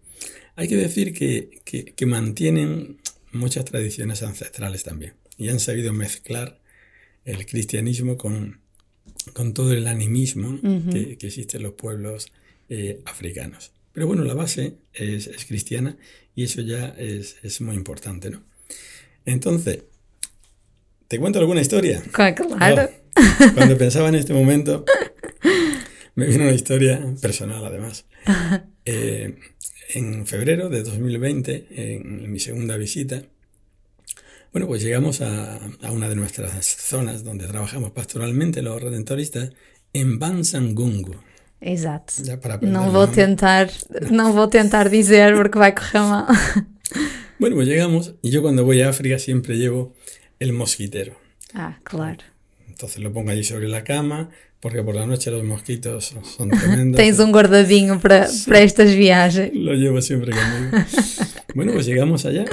Hay 0.55 0.67
que 0.67 0.77
decir 0.77 1.13
que, 1.13 1.61
que- 1.65 1.85
que 1.85 2.05
mantienen 2.05 2.97
muchas 3.31 3.65
tradiciones 3.65 4.21
ancestrales 4.23 4.83
también 4.83 5.13
y 5.37 5.49
han 5.49 5.59
sabido 5.59 5.91
mezclar 5.91 6.61
el 7.25 7.45
cristianismo 7.45 8.15
con, 8.17 8.61
con 9.33 9.53
todo 9.53 9.73
el 9.73 9.87
animismo 9.87 10.59
que, 10.91 11.17
que 11.17 11.27
existe 11.27 11.57
en 11.57 11.63
los 11.63 11.73
pueblos 11.73 12.27
eh, 12.69 13.01
africanos. 13.05 13.71
Pero 13.93 14.07
bueno, 14.07 14.23
la 14.23 14.33
base 14.33 14.75
es, 14.93 15.27
es 15.27 15.45
cristiana 15.45 15.97
y 16.35 16.43
eso 16.43 16.61
ya 16.61 16.89
es, 16.97 17.37
es 17.43 17.61
muy 17.61 17.75
importante, 17.75 18.29
¿no? 18.29 18.43
Entonces, 19.25 19.83
¿te 21.07 21.19
cuento 21.19 21.39
alguna 21.39 21.61
historia? 21.61 22.03
Claro. 22.11 22.45
Oh, 22.47 23.53
cuando 23.53 23.77
pensaba 23.77 24.09
en 24.09 24.15
este 24.15 24.33
momento, 24.33 24.83
me 26.15 26.27
vino 26.27 26.43
una 26.43 26.53
historia 26.53 27.01
personal 27.21 27.63
además. 27.63 28.05
Eh, 28.85 29.35
en 29.93 30.27
febrero 30.27 30.69
de 30.69 30.83
2020, 30.83 31.67
en 31.69 32.31
mi 32.31 32.39
segunda 32.39 32.75
visita, 32.75 33.23
bueno, 34.55 34.67
pues 34.67 34.81
llegamos 34.81 35.19
a, 35.19 35.59
a 35.81 35.91
una 35.91 36.07
de 36.07 36.15
nuestras 36.15 36.65
zonas 36.65 37.25
donde 37.25 37.45
trabajamos 37.45 37.91
pastoralmente 37.91 38.61
los 38.61 38.81
redentoristas, 38.81 39.49
en 39.91 40.17
Bansangungu. 40.17 41.13
Exato. 41.59 42.13
Aprender 42.31 42.69
Não 42.71 42.89
vou 42.89 43.01
nome. 43.05 43.15
tentar, 43.15 43.69
não 44.11 44.31
vou 44.31 44.47
tentar 44.47 44.87
dizer 44.89 45.35
porque 45.35 45.57
vai 45.59 45.73
correr 45.73 45.99
mal. 46.01 46.25
Bueno, 47.37 47.57
pues 47.57 47.67
llegamos 47.67 48.13
y 48.21 48.29
yo 48.29 48.41
cuando 48.41 48.63
voy 48.63 48.81
a 48.81 48.87
África 48.87 49.19
siempre 49.19 49.57
llevo 49.57 49.93
el 50.39 50.53
mosquitero. 50.53 51.17
Ah, 51.53 51.77
claro. 51.83 52.23
Entonces 52.69 52.99
lo 53.03 53.11
pongo 53.11 53.31
allí 53.31 53.43
sobre 53.43 53.67
la 53.67 53.83
cama, 53.83 54.29
porque 54.61 54.81
por 54.83 54.95
la 54.95 55.05
noche 55.05 55.31
los 55.31 55.43
mosquitos 55.43 56.13
son- 56.37 56.49
tremendos. 56.61 56.95
Tens 56.95 57.19
um 57.19 57.31
guardadinho 57.33 57.99
para, 57.99 58.29
para 58.47 58.61
estas 58.61 58.95
viagens. 58.95 59.51
Lo 59.53 59.73
llevo 59.73 60.01
siempre 60.01 60.31
conmigo. 60.31 60.85
Bueno, 61.55 61.73
pues 61.73 61.85
llegamos 61.85 62.25
allá 62.25 62.45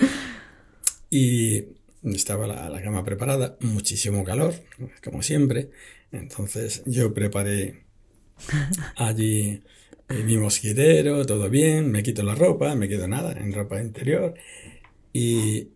y 1.11 1.65
estaba 2.05 2.47
la, 2.47 2.69
la 2.69 2.83
cama 2.83 3.05
preparada, 3.05 3.57
muchísimo 3.61 4.25
calor, 4.25 4.55
como 5.03 5.23
siempre. 5.23 5.71
Entonces 6.11 6.83
yo 6.87 7.15
preparé 7.15 7.85
allí 8.97 9.63
eh, 10.09 10.25
mi 10.25 10.37
mosquitero, 10.37 11.25
todo 11.27 11.49
bien, 11.49 11.91
me 11.91 12.03
quito 12.03 12.23
la 12.23 12.35
ropa, 12.35 12.75
me 12.75 12.89
quedo 12.89 13.09
nada, 13.09 13.33
en 13.33 13.53
ropa 13.53 13.81
interior. 13.81 14.35
Y 15.13 15.69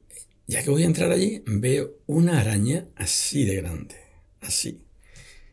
ya 0.46 0.62
que 0.62 0.70
voy 0.70 0.82
a 0.82 0.86
entrar 0.86 1.10
allí, 1.10 1.42
veo 1.46 1.98
una 2.06 2.40
araña 2.40 2.86
así 2.96 3.44
de 3.44 3.56
grande, 3.56 3.96
así. 4.40 4.82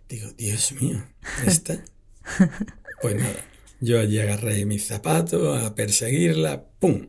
Digo, 0.09 0.31
Dios 0.37 0.73
mío, 0.81 1.03
¿esta? 1.45 1.83
Pues 3.01 3.15
nada, 3.15 3.43
yo 3.81 3.99
allí 3.99 4.17
agarré 4.17 4.65
mi 4.65 4.79
zapato 4.79 5.53
a 5.53 5.75
perseguirla, 5.75 6.63
¡pum! 6.79 7.07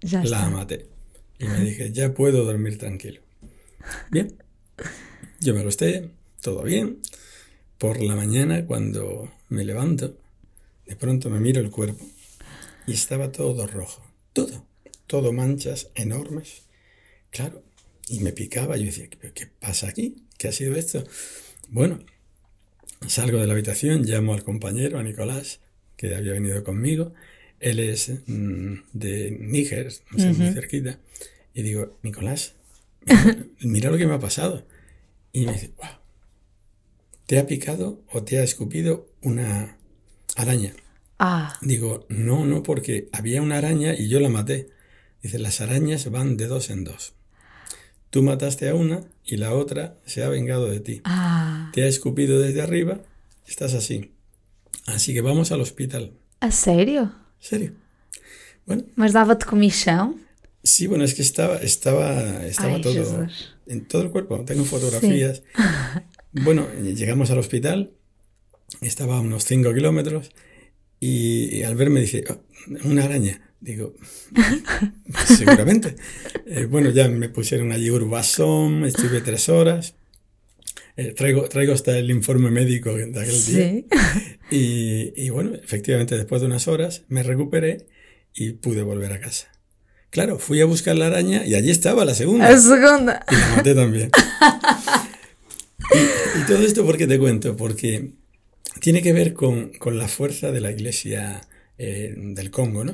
Já 0.00 0.24
La 0.24 0.48
maté. 0.48 0.86
Y 1.38 1.46
me 1.46 1.60
dije, 1.60 1.92
ya 1.92 2.12
puedo 2.14 2.44
dormir 2.44 2.78
tranquilo. 2.78 3.20
Bien. 4.10 4.36
Yo 5.40 5.54
me 5.54 5.60
acosté, 5.60 6.10
todo 6.40 6.62
bien. 6.62 7.00
Por 7.78 8.00
la 8.00 8.16
mañana, 8.16 8.66
cuando 8.66 9.30
me 9.48 9.64
levanto, 9.64 10.16
de 10.86 10.96
pronto 10.96 11.30
me 11.30 11.38
miro 11.38 11.60
el 11.60 11.70
cuerpo 11.70 12.04
y 12.86 12.92
estaba 12.94 13.30
todo 13.30 13.66
rojo. 13.66 14.02
Todo. 14.32 14.66
Todo 15.06 15.32
manchas 15.32 15.90
enormes. 15.94 16.62
Claro. 17.30 17.62
Y 18.08 18.20
me 18.20 18.32
picaba. 18.32 18.76
Yo 18.76 18.86
decía, 18.86 19.08
¿pero 19.20 19.32
qué 19.34 19.46
pasa 19.46 19.88
aquí? 19.88 20.16
¿Qué 20.38 20.48
ha 20.48 20.52
sido 20.52 20.74
esto? 20.74 21.04
Bueno, 21.68 21.98
salgo 23.06 23.38
de 23.38 23.46
la 23.46 23.52
habitación, 23.52 24.02
llamo 24.02 24.34
al 24.34 24.42
compañero, 24.42 24.98
a 24.98 25.02
Nicolás, 25.02 25.60
que 25.96 26.14
había 26.14 26.32
venido 26.32 26.64
conmigo. 26.64 27.12
Él 27.60 27.80
es 27.80 28.10
mm, 28.26 28.74
de 28.92 29.30
Níger, 29.40 29.92
no 30.12 30.18
sé, 30.18 30.32
muy 30.32 30.52
cerquita. 30.52 30.98
Y 31.54 31.62
digo, 31.62 31.98
Nicolás, 32.02 32.54
mira, 33.06 33.36
mira 33.62 33.90
lo 33.90 33.98
que 33.98 34.06
me 34.06 34.14
ha 34.14 34.18
pasado. 34.20 34.66
Y 35.32 35.44
me 35.46 35.52
dice, 35.52 35.72
wow, 35.76 35.88
¿te 37.26 37.38
ha 37.38 37.46
picado 37.46 38.02
o 38.12 38.22
te 38.22 38.38
ha 38.38 38.42
escupido 38.44 39.08
una 39.22 39.76
araña? 40.36 40.72
Ah, 41.18 41.58
Digo, 41.62 42.06
no, 42.08 42.44
no, 42.46 42.62
porque 42.62 43.08
había 43.12 43.42
una 43.42 43.58
araña 43.58 43.94
y 43.94 44.08
yo 44.08 44.20
la 44.20 44.28
maté. 44.28 44.70
Dice, 45.22 45.38
las 45.40 45.60
arañas 45.60 46.08
van 46.10 46.36
de 46.36 46.46
dos 46.46 46.70
en 46.70 46.84
dos. 46.84 47.14
Tú 48.10 48.22
mataste 48.22 48.68
a 48.68 48.74
una 48.74 49.04
y 49.24 49.36
la 49.36 49.52
otra 49.52 49.98
se 50.06 50.22
ha 50.22 50.28
vengado 50.28 50.66
de 50.70 50.80
ti. 50.80 51.00
ah. 51.04 51.70
Te 51.74 51.82
ha 51.82 51.86
escupido 51.88 52.38
desde 52.40 52.62
arriba, 52.62 53.02
estás 53.46 53.74
así. 53.74 54.12
Así 54.86 55.12
que 55.12 55.20
vamos 55.20 55.52
al 55.52 55.60
hospital. 55.60 56.14
A 56.40 56.50
sério? 57.40 57.72
¿Serio? 57.72 57.72
Bueno, 58.66 58.84
Mas 58.96 59.12
dava-te 59.12 59.46
comichão? 59.46 60.14
sí, 60.62 60.86
bueno, 60.86 61.04
es 61.04 61.14
que 61.14 61.22
estaba, 61.22 61.56
estaba, 61.58 62.44
estaba 62.46 62.76
Ay, 62.76 62.80
todo 62.82 63.26
en 63.66 63.84
todo 63.86 64.02
el 64.02 64.10
cuerpo. 64.10 64.44
Tengo 64.44 64.64
fotografías. 64.64 65.42
Bueno, 66.30 66.68
llegamos 66.82 67.30
al 67.30 67.38
hospital, 67.38 67.90
estaba 68.82 69.16
a 69.16 69.20
unos 69.20 69.44
5 69.44 69.72
kilómetros 69.72 70.30
y, 71.00 71.56
y 71.56 71.62
al 71.62 71.74
verme 71.74 72.02
dice, 72.02 72.22
"Oh, 72.28 72.38
una 72.84 73.04
araña. 73.04 73.40
Digo, 73.60 73.94
seguramente. 75.26 75.96
Eh, 76.50 76.64
bueno, 76.64 76.88
ya 76.90 77.08
me 77.08 77.28
pusieron 77.28 77.72
allí 77.72 77.90
urbasón, 77.90 78.84
estuve 78.86 79.20
tres 79.20 79.50
horas. 79.50 79.94
Eh, 80.98 81.14
traigo, 81.14 81.48
traigo 81.48 81.72
hasta 81.72 81.96
el 81.96 82.10
informe 82.10 82.50
médico 82.50 82.92
de 82.92 83.04
aquel 83.04 83.44
día. 83.46 83.70
Sim. 83.70 83.84
Y, 84.50 85.12
y 85.14 85.28
bueno, 85.28 85.54
efectivamente, 85.54 86.16
después 86.16 86.40
de 86.40 86.46
unas 86.46 86.68
horas 86.68 87.02
me 87.08 87.22
recuperé 87.22 87.86
y 88.34 88.52
pude 88.52 88.82
volver 88.82 89.12
a 89.12 89.20
casa. 89.20 89.48
Claro, 90.08 90.38
fui 90.38 90.60
a 90.62 90.64
buscar 90.64 90.96
la 90.96 91.06
araña 91.06 91.44
y 91.44 91.54
allí 91.54 91.70
estaba 91.70 92.06
la 92.06 92.14
segunda. 92.14 92.48
A 92.48 92.58
segunda. 92.58 93.26
Y 93.30 93.34
la 93.34 93.48
maté 93.56 93.74
también. 93.74 94.10
Y, 95.94 96.40
y 96.40 96.44
todo 96.46 96.58
esto, 96.66 96.84
¿por 96.84 96.98
qué 96.98 97.06
te 97.06 97.18
cuento? 97.18 97.56
Porque 97.56 98.10
tiene 98.80 99.00
que 99.00 99.14
ver 99.14 99.32
con, 99.32 99.70
con 99.78 99.96
la 99.96 100.06
fuerza 100.06 100.52
de 100.52 100.60
la 100.60 100.70
iglesia 100.70 101.40
eh, 101.78 102.12
del 102.14 102.50
Congo, 102.50 102.84
¿no? 102.84 102.92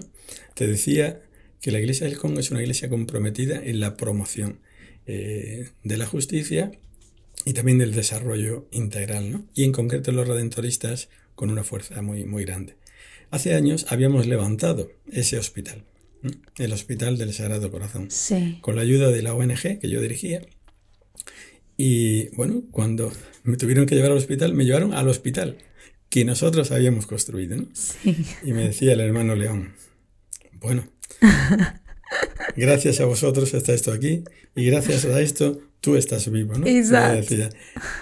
Te 0.54 0.68
decía 0.68 1.20
que 1.60 1.72
la 1.72 1.80
iglesia 1.80 2.06
del 2.06 2.18
Congo 2.18 2.38
es 2.38 2.52
una 2.52 2.60
iglesia 2.60 2.88
comprometida 2.88 3.60
en 3.60 3.80
la 3.80 3.96
promoción 3.96 4.60
eh, 5.06 5.70
de 5.82 5.96
la 5.96 6.06
justicia 6.06 6.70
y 7.44 7.52
también 7.52 7.78
del 7.78 7.92
desarrollo 7.92 8.66
integral, 8.70 9.30
¿no? 9.30 9.46
Y 9.54 9.64
en 9.64 9.72
concreto 9.72 10.12
los 10.12 10.26
redentoristas 10.26 11.08
con 11.34 11.50
una 11.50 11.64
fuerza 11.64 12.00
muy, 12.02 12.24
muy 12.24 12.44
grande. 12.44 12.76
Hace 13.30 13.54
años 13.54 13.86
habíamos 13.88 14.26
levantado 14.26 14.90
ese 15.10 15.38
hospital, 15.38 15.84
¿no? 16.22 16.30
el 16.56 16.72
Hospital 16.72 17.18
del 17.18 17.32
Sagrado 17.32 17.70
Corazón 17.70 18.10
Sim. 18.10 18.60
con 18.60 18.76
la 18.76 18.82
ayuda 18.82 19.10
de 19.10 19.22
la 19.22 19.34
ONG 19.34 19.78
que 19.80 19.88
yo 19.88 20.00
dirigía. 20.00 20.42
Y 21.76 22.28
bueno, 22.36 22.62
cuando 22.70 23.12
me 23.42 23.56
tuvieron 23.56 23.86
que 23.86 23.96
llevar 23.96 24.12
al 24.12 24.18
hospital, 24.18 24.54
me 24.54 24.64
llevaron 24.64 24.94
al 24.94 25.08
hospital 25.08 25.58
que 26.08 26.24
nosotros 26.24 26.70
habíamos 26.70 27.06
construido. 27.06 27.56
¿no? 27.56 27.68
Sim. 27.72 28.24
Y 28.44 28.52
me 28.52 28.62
decía 28.62 28.92
el 28.92 29.00
hermano 29.00 29.34
León, 29.34 29.74
bueno, 30.52 30.88
gracias 32.56 33.00
a 33.00 33.04
vosotros 33.04 33.52
está 33.52 33.74
esto 33.74 33.92
aquí 33.92 34.22
y 34.54 34.64
gracias 34.66 35.04
a 35.04 35.20
esto 35.20 35.60
tú 35.84 35.96
estás 35.96 36.30
vivo. 36.30 36.54
¿no? 36.56 36.66
Exacto. 36.66 37.34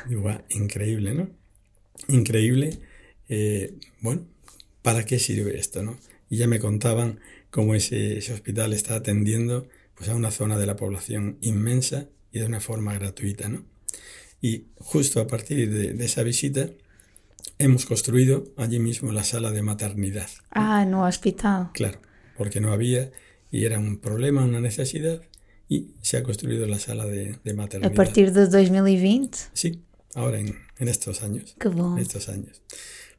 "Guau, 0.09 0.41
increíble, 0.51 1.15
¿no? 1.15 1.29
Increíble. 2.07 2.79
Eh, 3.29 3.75
bueno, 4.01 4.23
¿para 4.83 5.05
qué 5.05 5.19
sirve 5.19 5.59
esto? 5.59 5.83
¿no? 5.83 5.99
Y 6.31 6.37
ya 6.37 6.47
me 6.47 6.61
contaban 6.61 7.19
cómo 7.51 7.75
ese, 7.75 8.19
ese 8.19 8.33
hospital 8.33 8.73
está 8.73 8.95
atendiendo 8.95 9.69
pues, 9.97 10.09
a 10.09 10.15
una 10.15 10.31
zona 10.31 10.57
de 10.59 10.67
la 10.67 10.77
población 10.77 11.39
inmensa 11.41 12.07
y 12.31 12.39
de 12.39 12.47
una 12.47 12.61
forma 12.61 12.95
gratuita. 12.95 13.49
¿no? 13.49 13.65
Y 14.41 14.67
justo 14.77 15.21
a 15.21 15.27
partir 15.27 15.69
de, 15.69 15.93
de 15.93 16.05
esa 16.05 16.23
visita 16.23 16.71
hemos 17.59 17.85
construido 17.85 18.45
allí 18.57 18.79
mismo 18.79 19.11
la 19.11 19.25
sala 19.25 19.51
de 19.51 19.63
maternidad. 19.63 20.31
Ah, 20.51 20.85
no 20.85 21.05
hospital. 21.05 21.71
Claro, 21.75 22.01
porque 22.39 22.61
no 22.61 22.73
había 22.73 23.11
y 23.51 23.65
era 23.65 23.79
un 23.81 23.99
problema, 23.99 24.45
una 24.45 24.61
necesidad 24.61 25.21
y 25.69 25.89
se 26.03 26.17
ha 26.19 26.23
construido 26.23 26.67
la 26.67 26.79
sala 26.79 27.07
de, 27.07 27.37
de 27.45 27.51
A 27.51 27.55
maternidad. 27.55 27.95
partir 27.95 28.33
de 28.33 28.47
2020? 28.47 29.39
Sí, 29.53 29.81
ahora 30.15 30.39
en, 30.41 30.55
en 30.79 30.89
estos 30.89 31.23
años. 31.23 31.55
Que 31.59 31.69
bom. 31.69 31.97
En 31.97 32.03
estos 32.03 32.29
años. 32.29 32.61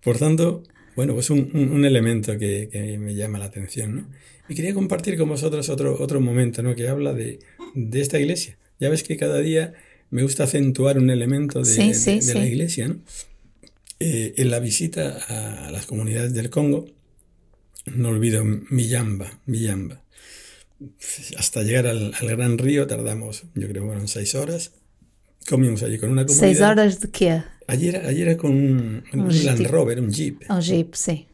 Por 0.04 0.18
tanto, 0.18 0.64
bueno, 0.96 1.14
pues 1.14 1.30
un, 1.30 1.50
un- 1.54 1.72
un 1.72 1.86
elemento 1.86 2.38
que, 2.38 2.70
que 2.72 2.98
me 3.00 3.16
llama 3.16 3.40
la 3.40 3.46
atención, 3.46 3.96
¿no? 3.96 4.08
Y 4.50 4.56
quería 4.56 4.74
compartir 4.74 5.18
con 5.18 5.30
vosotros 5.30 5.70
otro, 5.70 5.98
otro 6.00 6.20
momento, 6.22 6.62
¿no? 6.62 6.76
Que 6.76 6.88
habla 6.90 7.14
de, 7.14 7.40
de 7.76 8.02
esta 8.02 8.20
iglesia. 8.20 8.58
Ya 8.80 8.90
ves 8.90 9.04
que 9.04 9.16
cada 9.18 9.40
día 9.40 9.74
me 10.12 10.22
gusta 10.22 10.44
acentuar 10.44 10.98
un 11.00 11.10
elemento 11.10 11.60
de, 11.60 11.66
Sí, 11.66 11.88
de- 11.88 11.94
sí, 11.96 12.16
de 12.16 12.22
sí. 12.22 12.34
la 12.38 12.46
iglesia, 12.46 12.88
¿no? 12.90 13.00
Eh, 14.00 14.34
en 14.38 14.52
la 14.52 14.60
visita 14.60 15.18
a 15.68 15.72
las 15.72 15.86
comunidades 15.86 16.34
del 16.34 16.50
Congo, 16.50 16.86
no 17.86 18.10
olvido 18.10 18.44
Miyamba, 18.46 19.40
Miyamba. 19.46 20.03
Hasta 21.38 21.64
llegar 21.64 21.88
al, 21.88 22.14
al 22.20 22.28
gran 22.28 22.58
río 22.58 22.88
tardamos, 22.88 23.44
yo 23.56 23.68
creo, 23.68 23.86
fueron 23.86 24.08
seis 24.08 24.36
horas. 24.36 24.72
Comimos 25.48 25.84
allí 25.84 25.98
con 25.98 26.10
una 26.10 26.26
comunidad. 26.26 26.48
Seis 26.48 26.62
horas 26.62 27.00
de? 27.02 27.44
Allí 27.68 27.90
era, 27.90 28.08
allí 28.08 28.22
era 28.22 28.38
con 28.38 28.52
un, 28.52 29.04
un 29.14 29.20
Un 29.20 29.46
Land 29.46 29.60
jeep. 29.60 29.72
Rover, 29.72 30.00
un 30.00 30.12
Jeep. 30.12 30.42
Um 30.50 30.60
jeep, 30.60 30.94
sim. 30.96 31.26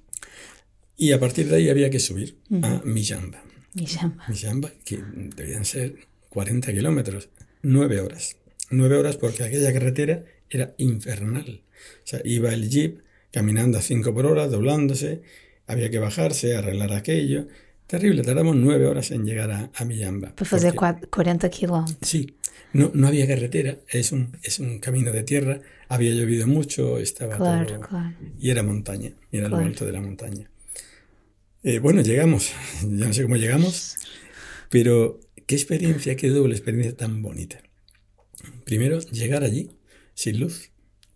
Y 0.98 1.12
a 1.12 1.20
partir 1.20 1.48
de 1.48 1.58
ahí 1.58 1.70
había 1.70 1.90
que 1.90 2.00
subir 2.00 2.38
a 2.62 2.82
Miyamba. 2.84 3.42
Me 3.74 3.86
chama. 3.86 4.26
Miyamba, 4.28 4.72
que 4.84 5.00
debían 5.36 5.64
ser 5.64 5.96
40 6.30 6.74
kilómetros, 6.74 7.30
9 7.62 8.02
horas. 8.02 8.36
9 8.70 8.98
horas 8.98 9.18
porque 9.18 9.44
aquella 9.44 9.72
carretera 9.72 10.26
era 10.50 10.74
infernal. 10.78 11.62
O 12.04 12.08
sea, 12.08 12.22
iba 12.26 12.54
el 12.54 12.70
jeep 12.70 13.00
caminando 13.32 13.78
a 13.78 13.82
5 13.82 14.14
por 14.14 14.26
hora, 14.26 14.48
doblándose, 14.48 15.22
había 15.68 15.90
que 15.90 16.00
bajarse, 16.00 16.56
arreglar 16.56 16.94
aquello. 16.94 17.48
Terrible, 17.90 18.22
tardamos 18.22 18.56
9 18.56 18.86
horas 18.86 19.10
en 19.10 19.26
llegar 19.26 19.50
a, 19.50 19.64
a 19.64 19.70
fazer 20.46 20.74
porque- 20.74 20.78
quatro- 20.78 21.10
40 21.10 21.50
quilómetros. 21.50 21.98
Sí, 22.08 22.36
no, 22.74 22.92
no 22.94 23.08
había 23.08 23.26
carretera, 23.28 23.80
es 23.90 24.12
un, 24.12 24.38
es 24.44 24.60
un 24.60 24.78
camino 24.80 25.12
de 25.12 25.24
tierra, 25.24 25.60
había 25.88 26.14
llovido 26.14 26.46
mucho, 26.46 27.00
estaba 27.00 27.38
Claro, 27.38 27.66
todo... 27.66 27.80
claro. 27.82 28.16
Y 28.40 28.52
era 28.52 28.62
montaña, 28.62 29.14
y 29.32 29.38
era 29.38 29.48
Claro. 29.48 29.64
lo 29.64 29.70
alto 29.70 29.86
de 29.88 29.92
la 29.92 30.02
montaña. 30.02 30.52
Eh, 31.64 31.80
bueno, 31.80 32.02
llegamos, 32.02 32.52
ya 32.84 33.08
no 33.08 33.14
sé 33.14 33.24
cómo 33.24 33.38
llegamos, 33.38 33.96
pero 34.70 35.20
qué 35.48 35.56
experiencia, 35.56 36.16
qué 36.16 36.30
doble 36.30 36.54
experiencia 36.54 36.96
tan 36.96 37.24
bonita. 37.24 37.60
Primero, 38.66 39.00
llegar 39.00 39.44
allí 39.44 39.72
sin 40.14 40.40
luz, 40.40 40.70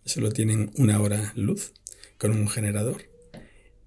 solo 0.04 0.32
tienen 0.32 0.72
una 0.76 1.00
hora 1.00 1.32
luz 1.36 1.72
con 2.18 2.32
un 2.32 2.48
generador, 2.48 3.02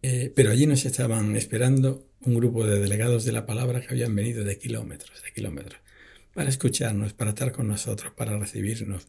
Eh, 0.04 0.32
pero 0.34 0.52
allí 0.52 0.68
nos 0.68 0.86
estaban 0.86 1.36
esperando 1.36 2.07
un 2.28 2.36
grupo 2.36 2.66
de 2.66 2.80
delegados 2.80 3.24
de 3.24 3.32
la 3.32 3.46
palabra 3.46 3.80
que 3.82 3.88
habían 3.90 4.14
venido 4.14 4.44
de 4.44 4.58
kilómetros, 4.58 5.24
de 5.24 5.32
kilómetros, 5.32 5.80
para 6.34 6.50
escucharnos, 6.50 7.14
para 7.14 7.30
estar 7.32 7.52
con 7.54 7.68
nosotros, 7.68 8.12
para 8.14 8.38
recibirnos, 8.38 9.08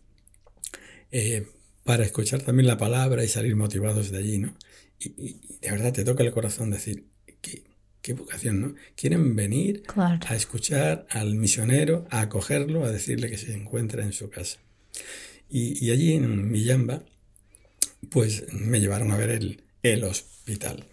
eh, 1.10 1.46
para 1.84 2.04
escuchar 2.04 2.42
también 2.42 2.68
la 2.68 2.78
palabra 2.78 3.24
y 3.24 3.28
salir 3.28 3.56
motivados 3.56 4.10
de 4.10 4.18
allí, 4.18 4.38
¿no? 4.38 4.56
Y, 5.00 5.40
de 5.60 5.70
verdad 5.70 5.92
te 5.92 6.04
toca 6.04 6.22
el 6.22 6.32
corazón 6.32 6.70
decir, 6.70 7.06
qué, 7.40 7.64
qué 8.02 8.12
vocación, 8.14 8.60
¿no? 8.60 8.74
Quieren 8.94 9.34
venir 9.34 9.82
Claro. 9.82 10.20
a 10.28 10.36
escuchar 10.36 11.06
al 11.10 11.34
misionero, 11.34 12.06
a 12.10 12.20
acogerlo, 12.20 12.84
a 12.84 12.92
decirle 12.92 13.28
que 13.28 13.36
se 13.38 13.52
encuentra 13.52 14.02
en 14.04 14.12
su 14.12 14.30
casa. 14.30 14.58
Y, 15.50 15.84
y 15.84 15.90
allí 15.90 16.12
en 16.12 16.50
Millamba, 16.50 17.02
pues 18.10 18.52
me 18.52 18.80
llevaron 18.80 19.10
a 19.10 19.16
ver 19.16 19.30
el, 19.30 19.64
el 19.82 20.04
hospital 20.04 20.86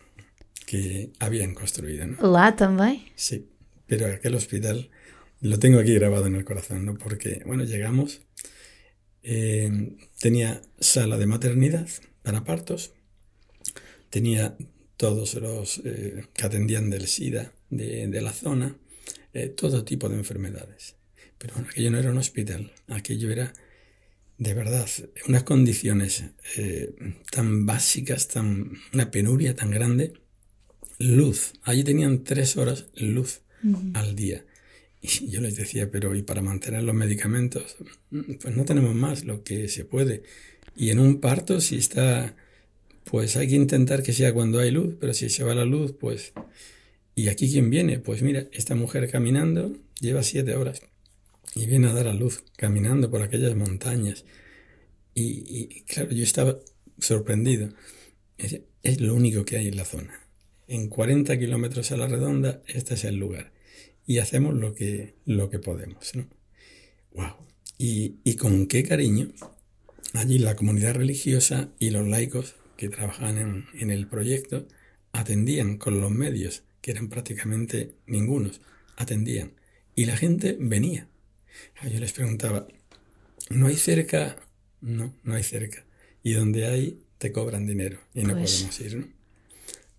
que 0.65 1.11
habían 1.19 1.53
construido, 1.53 2.07
¿no? 2.07 2.17
Lá 2.21 2.51
também? 2.51 3.11
Sí, 3.15 3.47
pero 3.87 4.07
aquel 4.07 4.35
hospital 4.35 4.89
lo 5.41 5.59
tengo 5.59 5.79
aquí 5.79 5.93
grabado 5.93 6.25
en 6.27 6.35
el 6.35 6.45
corazón, 6.45 6.85
¿no? 6.85 6.97
Porque, 6.97 7.41
bueno, 7.45 7.63
llegamos, 7.63 8.21
eh, 9.23 9.95
tenía 10.19 10.61
sala 10.79 11.17
de 11.17 11.27
maternidad 11.27 11.87
para 12.23 12.43
partos, 12.43 12.93
tenía 14.09 14.57
todos 14.97 15.35
los 15.35 15.81
eh, 15.83 16.25
que 16.33 16.45
atendían 16.45 16.89
del 16.89 17.07
SIDA 17.07 17.53
de, 17.69 18.07
de 18.07 18.21
la 18.21 18.31
zona, 18.31 18.77
eh, 19.33 19.49
todo 19.49 19.83
tipo 19.83 20.09
de 20.09 20.15
enfermedades. 20.15 20.95
Pero 21.37 21.53
bueno, 21.55 21.69
aquello 21.69 21.91
no 21.91 21.99
era 21.99 22.11
un 22.11 22.17
hospital, 22.17 22.71
aquello 22.87 23.29
era 23.29 23.53
de 24.37 24.53
verdad 24.53 24.87
unas 25.27 25.43
condiciones 25.43 26.23
eh, 26.57 26.93
tan 27.31 27.65
básicas, 27.65 28.27
tan, 28.27 28.71
una 28.93 29.11
penuria 29.11 29.55
tan 29.55 29.71
grande 29.71 30.13
luz. 30.99 31.53
Allí 31.63 31.83
tenían 31.83 32.23
tres 32.23 32.57
horas 32.57 32.87
luz 32.95 33.41
al 33.93 34.15
día. 34.15 34.45
Y 35.01 35.27
yo 35.29 35.41
les 35.41 35.55
decía, 35.55 35.89
pero 35.91 36.15
¿y 36.15 36.21
para 36.23 36.41
mantener 36.41 36.83
los 36.83 36.95
medicamentos? 36.95 37.75
"Mm, 38.11 38.33
Pues 38.41 38.55
no 38.55 38.65
tenemos 38.65 38.95
más 38.95 39.23
lo 39.25 39.43
que 39.43 39.67
se 39.69 39.85
puede. 39.85 40.23
Y 40.75 40.89
en 40.89 40.99
un 40.99 41.19
parto, 41.21 41.61
si 41.61 41.77
está, 41.77 42.35
pues 43.05 43.35
hay 43.37 43.47
que 43.47 43.55
intentar 43.55 44.03
que 44.03 44.13
sea 44.13 44.33
cuando 44.33 44.59
hay 44.59 44.71
luz, 44.71 44.95
pero 44.99 45.13
si 45.13 45.29
se 45.29 45.43
va 45.43 45.53
la 45.55 45.65
luz, 45.65 45.93
pues... 45.99 46.33
¿Y 47.15 47.29
aquí 47.29 47.49
quién 47.49 47.69
viene? 47.69 47.99
Pues 47.99 48.21
mira, 48.21 48.47
esta 48.51 48.75
mujer 48.75 49.09
caminando 49.09 49.77
lleva 50.01 50.21
siete 50.21 50.53
horas 50.55 50.81
y 51.55 51.65
viene 51.65 51.87
a 51.87 51.93
dar 51.93 52.07
a 52.07 52.13
luz, 52.13 52.43
caminando 52.57 53.09
por 53.09 53.21
aquellas 53.21 53.55
montañas. 53.55 54.25
Y, 55.13 55.23
y, 55.47 55.81
claro, 55.83 56.11
yo 56.11 56.23
estaba 56.23 56.59
sorprendido. 56.99 57.69
Es 58.83 58.99
lo 58.99 59.15
único 59.15 59.45
que 59.45 59.57
hay 59.57 59.69
en 59.69 59.77
la 59.77 59.85
zona. 59.85 60.19
En 60.67 60.89
40 60.89 61.37
kilómetros 61.37 61.91
a 61.91 61.97
la 61.97 62.07
redonda, 62.07 62.61
este 62.67 62.95
es 62.95 63.03
el 63.03 63.15
lugar. 63.17 63.51
Y 64.07 64.19
hacemos 64.19 64.53
lo 64.55 64.73
que, 64.73 65.15
lo 65.25 65.49
que 65.49 65.59
podemos, 65.59 66.15
¿no? 66.15 66.27
¡Wow! 67.13 67.35
Y, 67.77 68.15
y 68.23 68.35
con 68.35 68.67
qué 68.67 68.83
cariño 68.83 69.29
allí 70.13 70.37
la 70.39 70.55
comunidad 70.55 70.95
religiosa 70.95 71.69
y 71.79 71.89
los 71.89 72.07
laicos 72.07 72.55
que 72.77 72.89
trabajaban 72.89 73.37
en, 73.37 73.65
en 73.79 73.91
el 73.91 74.07
proyecto 74.07 74.67
atendían 75.11 75.77
con 75.77 75.99
los 76.01 76.11
medios, 76.11 76.63
que 76.81 76.91
eran 76.91 77.09
prácticamente 77.09 77.95
ningunos, 78.07 78.61
atendían. 78.97 79.53
Y 79.95 80.05
la 80.05 80.17
gente 80.17 80.57
venía. 80.59 81.07
Ah, 81.79 81.87
Yo 81.87 81.99
les 81.99 82.11
preguntaba, 82.13 82.67
¿no 83.49 83.67
hay 83.67 83.75
cerca? 83.75 84.35
No, 84.81 85.13
no 85.23 85.35
hay 85.35 85.43
cerca. 85.43 85.85
Y 86.23 86.33
donde 86.33 86.65
hay, 86.67 86.99
te 87.17 87.31
cobran 87.31 87.65
dinero 87.65 87.99
y 88.13 88.23
no 88.23 88.33
Pues. 88.35 88.53
podemos 88.55 88.79
ir, 88.81 88.97
¿no? 88.97 89.07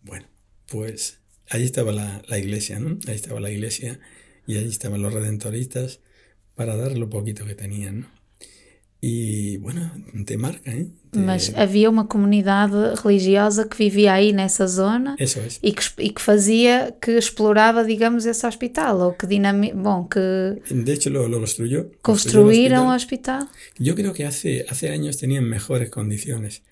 Bueno, 0.02 0.26
pues 0.66 1.18
ahí 1.48 1.64
estaba 1.64 1.92
la, 1.92 2.22
la 2.28 2.38
iglesia, 2.38 2.78
¿no? 2.80 2.98
Ahí 3.08 3.14
estaba 3.14 3.40
la 3.40 3.50
iglesia 3.50 3.98
y 4.46 4.56
ahí 4.56 4.68
estaban 4.68 5.02
los 5.02 5.12
redentoristas 5.12 6.00
para 6.54 6.76
dar 6.76 6.96
lo 6.96 7.08
poquito 7.10 7.44
que 7.44 7.54
tenían, 7.54 8.00
¿no? 8.00 8.16
Y 9.00 9.58
bueno, 9.58 9.92
te 10.24 10.36
marca, 10.38 10.72
¿eh? 10.72 10.88
Te- 11.10 11.18
Mas 11.18 11.52
havia 11.54 11.90
uma 11.90 12.08
comunidade 12.08 12.94
religiosa 13.04 13.68
que 13.68 13.76
vivia 13.76 14.14
aí 14.14 14.32
nessa 14.32 14.66
zona 14.66 15.14
Eso 15.18 15.38
es. 15.40 15.60
e 15.62 15.70
que, 15.72 15.82
e 16.02 16.10
que 16.10 16.20
fazia, 16.20 16.96
que 17.00 17.12
explorava, 17.16 17.84
digamos, 17.84 18.24
esse 18.24 18.46
hospital, 18.46 19.00
ou 19.02 19.12
que 19.12 19.26
dinami... 19.26 19.72
bom, 19.72 20.08
que 20.08 20.60
De 20.70 20.92
hecho, 20.94 21.10
lo, 21.10 21.28
lo 21.28 21.38
construyó. 21.38 21.90
construíram 22.02 22.88
o 22.88 22.94
hospital. 22.94 23.42
hospital. 23.44 23.74
Yo 23.78 23.94
creo 23.94 24.12
que 24.14 24.24
hace, 24.24 24.64
hace 24.68 24.88
años 24.90 25.18
tenían 25.18 25.44
mejores 25.44 25.90
condiciones. 25.90 26.62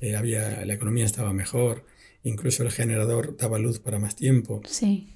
Eh, 0.00 0.14
había, 0.16 0.64
la 0.66 0.74
economía 0.74 1.06
estaba 1.06 1.32
mejor, 1.32 1.84
incluso 2.24 2.62
el 2.62 2.70
generador 2.72 3.36
daba 3.36 3.58
luz 3.58 3.78
para 3.78 3.98
más 3.98 4.16
tiempo. 4.16 4.60
Sim. 4.66 5.08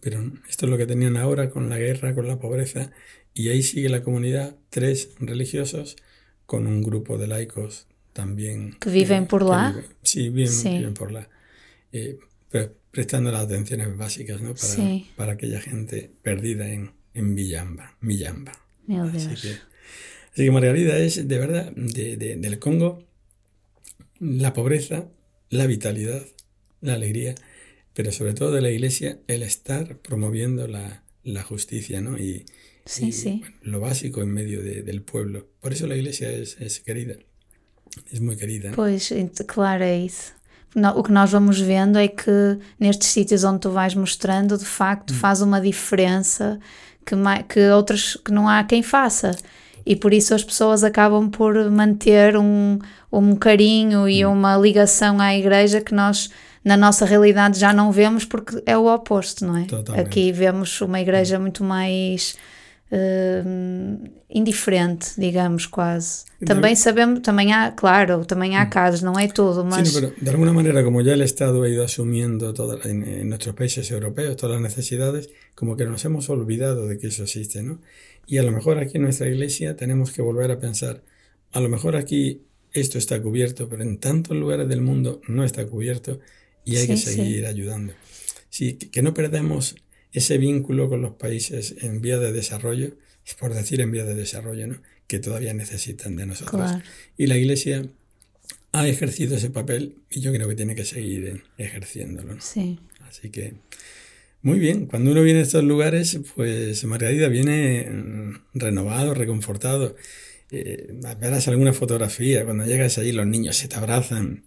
Pero 0.00 0.32
esto 0.48 0.66
es 0.66 0.70
lo 0.70 0.78
que 0.78 0.86
tenían 0.86 1.16
ahora 1.16 1.50
con 1.50 1.68
la 1.68 1.78
guerra, 1.78 2.14
con 2.14 2.26
la 2.28 2.38
pobreza. 2.38 2.90
Y 3.34 3.48
ahí 3.48 3.62
sigue 3.62 3.88
la 3.88 4.02
comunidad, 4.02 4.56
tres 4.70 5.10
religiosos, 5.18 5.96
con 6.46 6.66
un 6.66 6.82
grupo 6.82 7.18
de 7.18 7.26
laicos 7.28 7.86
también. 8.12 8.76
Que 8.78 8.90
viven 8.90 9.26
por 9.26 9.42
lá? 9.42 9.72
viven- 9.72 9.86
sí, 10.02 10.28
viven, 10.28 10.52
Sí. 10.52 10.68
viven 10.68 10.94
por 10.94 11.12
lá. 11.12 11.28
Eh, 11.92 12.18
pre- 12.50 12.70
prestando 12.90 13.32
las 13.32 13.44
atenciones 13.44 13.96
básicas 13.96 14.40
¿no? 14.42 14.48
para, 14.54 14.58
Sí. 14.58 15.10
para 15.16 15.32
aquella 15.32 15.60
gente 15.60 16.10
perdida 16.22 16.68
en, 16.70 16.90
en 17.14 17.34
Villamba. 17.34 17.96
Villamba. 18.02 18.52
Meu 18.86 19.04
Así 19.04 19.28
que, 19.40 19.52
así 20.32 20.44
que 20.44 20.50
Margarida 20.50 20.98
es 20.98 21.26
de 21.26 21.38
verdad 21.38 21.72
de- 21.74 22.16
de- 22.18 22.36
del 22.36 22.58
Congo 22.58 23.04
la 24.20 24.52
pobreza, 24.52 25.08
la 25.50 25.66
vitalidad, 25.66 26.22
la 26.82 26.94
alegría, 26.94 27.34
pero 27.94 28.12
sobre 28.12 28.34
todo 28.34 28.50
de 28.52 28.60
la 28.60 28.70
iglesia 28.70 29.18
el 29.28 29.42
estar 29.42 29.96
promoviendo 29.98 30.66
la, 30.68 31.02
la 31.24 31.42
justicia, 31.42 32.00
¿no? 32.00 32.18
Y, 32.18 32.44
Sí, 32.84 33.06
y, 33.06 33.12
sí. 33.12 33.36
bueno, 33.40 33.54
lo 33.62 33.80
básico 33.80 34.22
en 34.22 34.30
medio 34.34 34.60
de- 34.60 34.82
del 34.82 35.02
pueblo. 35.02 35.46
Por 35.60 35.72
eso 35.72 35.86
la 35.86 35.94
iglesia 35.94 36.28
es, 36.32 36.56
es 36.60 36.80
querida, 36.80 37.14
es 38.10 38.20
muy 38.20 38.36
querida. 38.36 38.70
¿no? 38.70 38.76
Ent- 38.88 39.44
claro, 39.46 39.84
é 39.84 39.96
isso. 39.98 40.32
O 40.96 41.02
que 41.02 41.12
nós 41.12 41.30
vamos 41.30 41.60
vendo 41.60 41.98
é 41.98 42.08
que 42.08 42.58
nestes 42.80 43.08
sítios 43.10 43.44
onde 43.44 43.60
tu 43.60 43.70
vais 43.70 43.94
mostrando, 43.94 44.56
de 44.58 44.64
facto, 44.64 45.12
faz 45.14 45.42
uma 45.42 45.60
diferença 45.60 46.58
que, 47.06 47.14
que 47.48 47.60
outras 47.70 48.16
que 48.24 48.32
não 48.32 48.48
há 48.48 48.64
quem 48.64 48.82
faça. 48.82 49.30
E 49.84 49.94
por 49.94 50.12
isso 50.14 50.34
as 50.34 50.42
pessoas 50.42 50.82
acabam 50.82 51.28
por 51.30 51.54
manter 51.70 52.36
um, 52.36 52.78
um 53.12 53.36
carinho 53.36 54.08
e 54.08 54.24
uma 54.24 54.56
ligação 54.56 55.20
à 55.20 55.36
igreja 55.36 55.80
que 55.82 55.94
nós, 55.94 56.30
na 56.64 56.76
nossa 56.76 57.04
realidade, 57.04 57.58
já 57.58 57.72
não 57.72 57.90
vemos 57.90 58.24
porque 58.24 58.62
é 58.66 58.76
o 58.76 58.86
oposto, 58.86 59.44
não 59.44 59.56
é? 59.56 59.64
Totalmente. 59.64 60.06
Aqui 60.06 60.32
vemos 60.32 60.80
uma 60.80 61.00
igreja 61.00 61.38
muito 61.38 61.64
mais 61.64 62.36
uh, 62.92 64.10
indiferente, 64.30 65.12
digamos, 65.18 65.66
quase. 65.66 66.24
Também 66.44 66.76
sabemos, 66.76 67.20
também 67.20 67.52
há, 67.52 67.72
claro, 67.72 68.24
também 68.24 68.56
há 68.56 68.66
casos, 68.66 69.02
não 69.02 69.18
é 69.18 69.26
todo, 69.26 69.64
mas... 69.64 69.88
Sí, 69.88 69.94
pero 70.00 70.12
de 70.20 70.30
alguna 70.30 70.52
manera, 70.52 70.84
como 70.84 71.02
ya 71.02 71.14
el 71.14 71.22
Estado 71.22 71.62
ha 71.62 71.68
ido 71.68 71.84
asumiendo 71.84 72.52
toda, 72.52 72.78
en, 72.88 73.02
en, 73.02 73.28
nuestros 73.28 73.54
países 73.54 73.90
europeos 73.90 74.36
todas 74.36 74.54
las 74.54 74.62
necesidades, 74.62 75.30
como 75.54 75.76
que 75.76 75.86
nos 75.86 76.04
hemos 76.04 76.28
olvidado 76.30 76.86
de 76.86 76.98
que 76.98 77.08
eso 77.08 77.24
existe, 77.24 77.62
¿no? 77.62 77.80
Y 78.26 78.38
a 78.38 78.42
lo 78.44 78.52
mejor 78.52 78.78
aquí 78.78 78.98
en 78.98 79.02
nuestra 79.02 79.26
iglesia 79.26 79.74
tenemos 79.76 80.12
que 80.12 80.22
volver 80.22 80.50
a 80.52 80.58
pensar, 80.58 81.02
a 81.52 81.60
lo 81.60 81.68
mejor 81.68 81.96
aquí 81.96 82.42
esto 82.72 82.98
está 82.98 83.20
cubierto, 83.20 83.68
pero 83.68 83.82
en 83.82 83.98
tantos 83.98 84.36
lugares 84.36 84.68
del 84.68 84.80
mundo 84.80 85.20
no 85.28 85.44
está 85.44 85.66
cubierto 85.66 86.20
y 86.64 86.76
hay 86.76 86.82
sí, 86.82 86.88
que 86.88 86.96
seguir 86.96 87.40
sí. 87.40 87.46
ayudando. 87.46 87.94
Sí, 88.50 88.74
que 88.74 89.02
no 89.02 89.14
perdamos 89.14 89.76
ese 90.12 90.38
vínculo 90.38 90.88
con 90.88 91.02
los 91.02 91.14
países 91.14 91.74
en 91.80 92.00
vía 92.00 92.18
de 92.18 92.32
desarrollo, 92.32 92.96
por 93.38 93.54
decir 93.54 93.80
en 93.80 93.90
vía 93.90 94.04
de 94.04 94.14
desarrollo, 94.14 94.66
¿no? 94.66 94.82
que 95.06 95.18
todavía 95.18 95.54
necesitan 95.54 96.16
de 96.16 96.26
nosotros. 96.26 96.60
Claro. 96.60 96.82
Y 97.16 97.26
la 97.26 97.36
Iglesia 97.36 97.86
ha 98.72 98.88
ejercido 98.88 99.36
ese 99.36 99.50
papel 99.50 99.96
y 100.10 100.20
yo 100.20 100.32
creo 100.32 100.48
que 100.48 100.54
tiene 100.54 100.74
que 100.74 100.84
seguir 100.84 101.42
ejerciéndolo. 101.58 102.34
¿no? 102.34 102.40
Sí. 102.40 102.78
Así 103.08 103.30
que, 103.30 103.54
muy 104.42 104.58
bien, 104.58 104.86
cuando 104.86 105.12
uno 105.12 105.22
viene 105.22 105.40
a 105.40 105.42
estos 105.42 105.64
lugares, 105.64 106.18
pues 106.34 106.82
Margarida 106.84 107.28
viene 107.28 107.88
renovado, 108.54 109.14
reconfortado. 109.14 109.96
Eh, 110.50 110.94
verás 111.18 111.48
alguna 111.48 111.72
fotografía, 111.72 112.44
cuando 112.44 112.66
llegas 112.66 112.98
allí 112.98 113.12
los 113.12 113.26
niños 113.26 113.56
se 113.56 113.68
te 113.68 113.76
abrazan, 113.76 114.44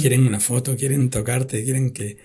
quieren 0.00 0.26
una 0.26 0.40
foto, 0.40 0.76
quieren 0.76 1.10
tocarte, 1.10 1.62
quieren 1.64 1.90
que, 1.90 2.16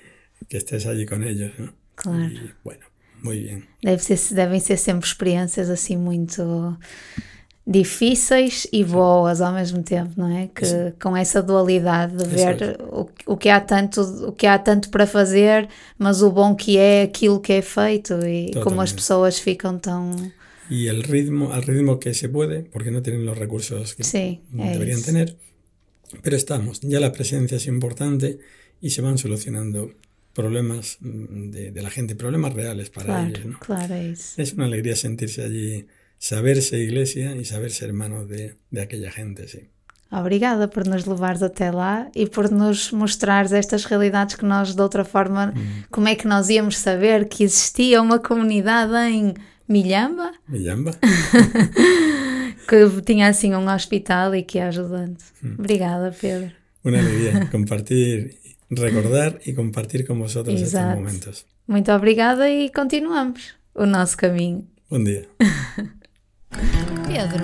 que 0.47 0.57
estés 0.57 0.85
allí 0.85 1.05
con 1.05 1.23
ellos. 1.23 1.51
¿no? 1.57 1.73
Claro. 1.95 2.25
E, 2.33 2.53
bueno, 2.63 2.85
muy 3.21 3.39
bien. 3.43 3.65
Deve 3.81 3.99
ser, 3.99 4.19
devem 4.35 4.59
ser 4.59 4.77
sempre 4.77 5.07
experiências 5.07 5.69
assim 5.69 5.97
muito 5.97 6.77
difíceis 7.65 8.65
e 8.71 8.83
boas 8.83 9.41
ao 9.41 9.51
mesmo 9.51 9.83
tempo, 9.83 10.13
não 10.15 10.29
é? 10.37 10.47
Que 10.55 10.65
Sim. 10.65 10.93
com 11.01 11.17
essa 11.17 11.43
dualidade 11.43 12.15
de 12.15 12.23
ver 12.23 12.77
o, 12.89 13.09
o 13.25 13.35
que 13.35 13.49
há 13.49 13.59
tanto 13.59 13.99
o 14.01 14.31
que 14.31 14.47
há 14.47 14.57
tanto 14.57 14.89
para 14.89 15.05
fazer, 15.05 15.67
mas 15.97 16.21
o 16.21 16.31
bom 16.31 16.55
que 16.55 16.77
é 16.77 17.01
aquilo 17.03 17.41
que 17.41 17.51
é 17.53 17.61
feito 17.61 18.13
e 18.25 18.47
Totalmente. 18.51 18.63
como 18.63 18.81
as 18.81 18.93
pessoas 18.93 19.37
ficam 19.39 19.77
tão 19.77 20.31
Y 20.69 20.87
el 20.89 21.03
ritmo, 21.03 21.53
al 21.53 21.63
ritmo 21.63 21.97
que 21.97 22.13
se 22.13 22.27
puede, 22.29 22.63
porque 22.63 22.91
no 22.91 23.01
tienen 23.01 23.25
los 23.25 23.37
recursos 23.37 23.95
que 23.95 24.03
Sí, 24.03 24.41
é 24.57 24.71
deberían 24.73 25.01
tener, 25.01 25.35
pero 26.21 26.35
estamos, 26.35 26.81
ya 26.81 26.99
la 26.99 27.11
presencia 27.11 27.57
es 27.57 27.67
importante 27.67 28.39
y 28.81 28.89
se 28.91 29.01
van 29.01 29.17
solucionando 29.17 29.91
problemas 30.33 30.97
mm, 31.01 31.49
de, 31.49 31.71
de 31.71 31.81
la 31.81 31.89
gente, 31.89 32.15
problemas 32.15 32.53
reales 32.53 32.89
para 32.89 33.05
Claro, 33.07 33.27
ellos. 33.27 33.45
¿no? 33.45 33.59
claro, 33.59 33.95
isso. 34.01 34.41
Es 34.41 34.53
una 34.53 34.65
alegría 34.65 34.95
sentirse 34.95 35.43
allí, 35.43 35.87
saberse 36.19 36.77
iglesia 36.79 37.35
y 37.35 37.43
saberse 37.45 37.85
hermanos 37.85 38.27
de, 38.29 38.55
de 38.71 38.81
aquella 38.81 39.11
gente, 39.11 39.47
sí. 39.47 39.69
Obrigada 40.09 40.69
por 40.69 40.87
nos 40.87 41.05
levares 41.05 41.43
até 41.43 41.69
lá 41.69 42.09
e 42.15 42.27
por 42.27 42.49
nos 42.49 42.93
mostrares 42.93 43.51
estas 43.51 43.83
realidades 43.91 44.35
que 44.37 44.45
nós, 44.45 44.73
de 44.73 44.81
outra 44.81 45.03
forma, 45.03 45.53
como 45.91 46.07
é 46.07 46.15
que 46.15 46.25
nós 46.25 46.47
íamos 46.47 46.77
saber 46.77 47.27
que 47.27 47.43
existia 47.43 48.01
uma 48.01 48.17
comunidade 48.17 48.93
em 49.11 49.33
Milhamba 49.67 50.31
Millamba. 50.47 50.91
que 52.67 53.01
tinha 53.01 53.29
assim 53.29 53.55
um 53.55 53.67
hospital 53.69 54.35
e 54.35 54.43
que 54.43 54.59
é 54.59 54.63
ajudante. 54.67 55.25
Obrigada, 55.57 56.11
Pedro. 56.11 56.51
Una 56.83 56.99
alegría 56.99 57.49
compartir, 57.51 58.37
recordar 58.69 59.39
y 59.45 59.53
compartir 59.53 60.05
con 60.05 60.19
vosotros 60.19 60.55
estos 60.55 60.73
Exato. 60.73 60.95
momentos. 60.99 61.45
Muito 61.67 61.91
obrigada 61.91 62.49
e 62.49 62.69
continuamos 62.69 63.55
o 63.73 63.85
nosso 63.85 64.15
caminho. 64.17 64.63
Buen 64.89 65.03
día. 65.03 65.27
Pedro, 67.07 67.43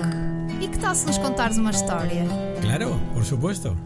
e 0.60 0.68
que 0.68 0.78
tal 0.78 0.94
se 0.94 1.06
nos 1.06 1.18
contares 1.18 1.58
uma 1.58 1.70
história? 1.70 2.24
Claro, 2.60 2.98
por 3.12 3.24
supuesto. 3.24 3.76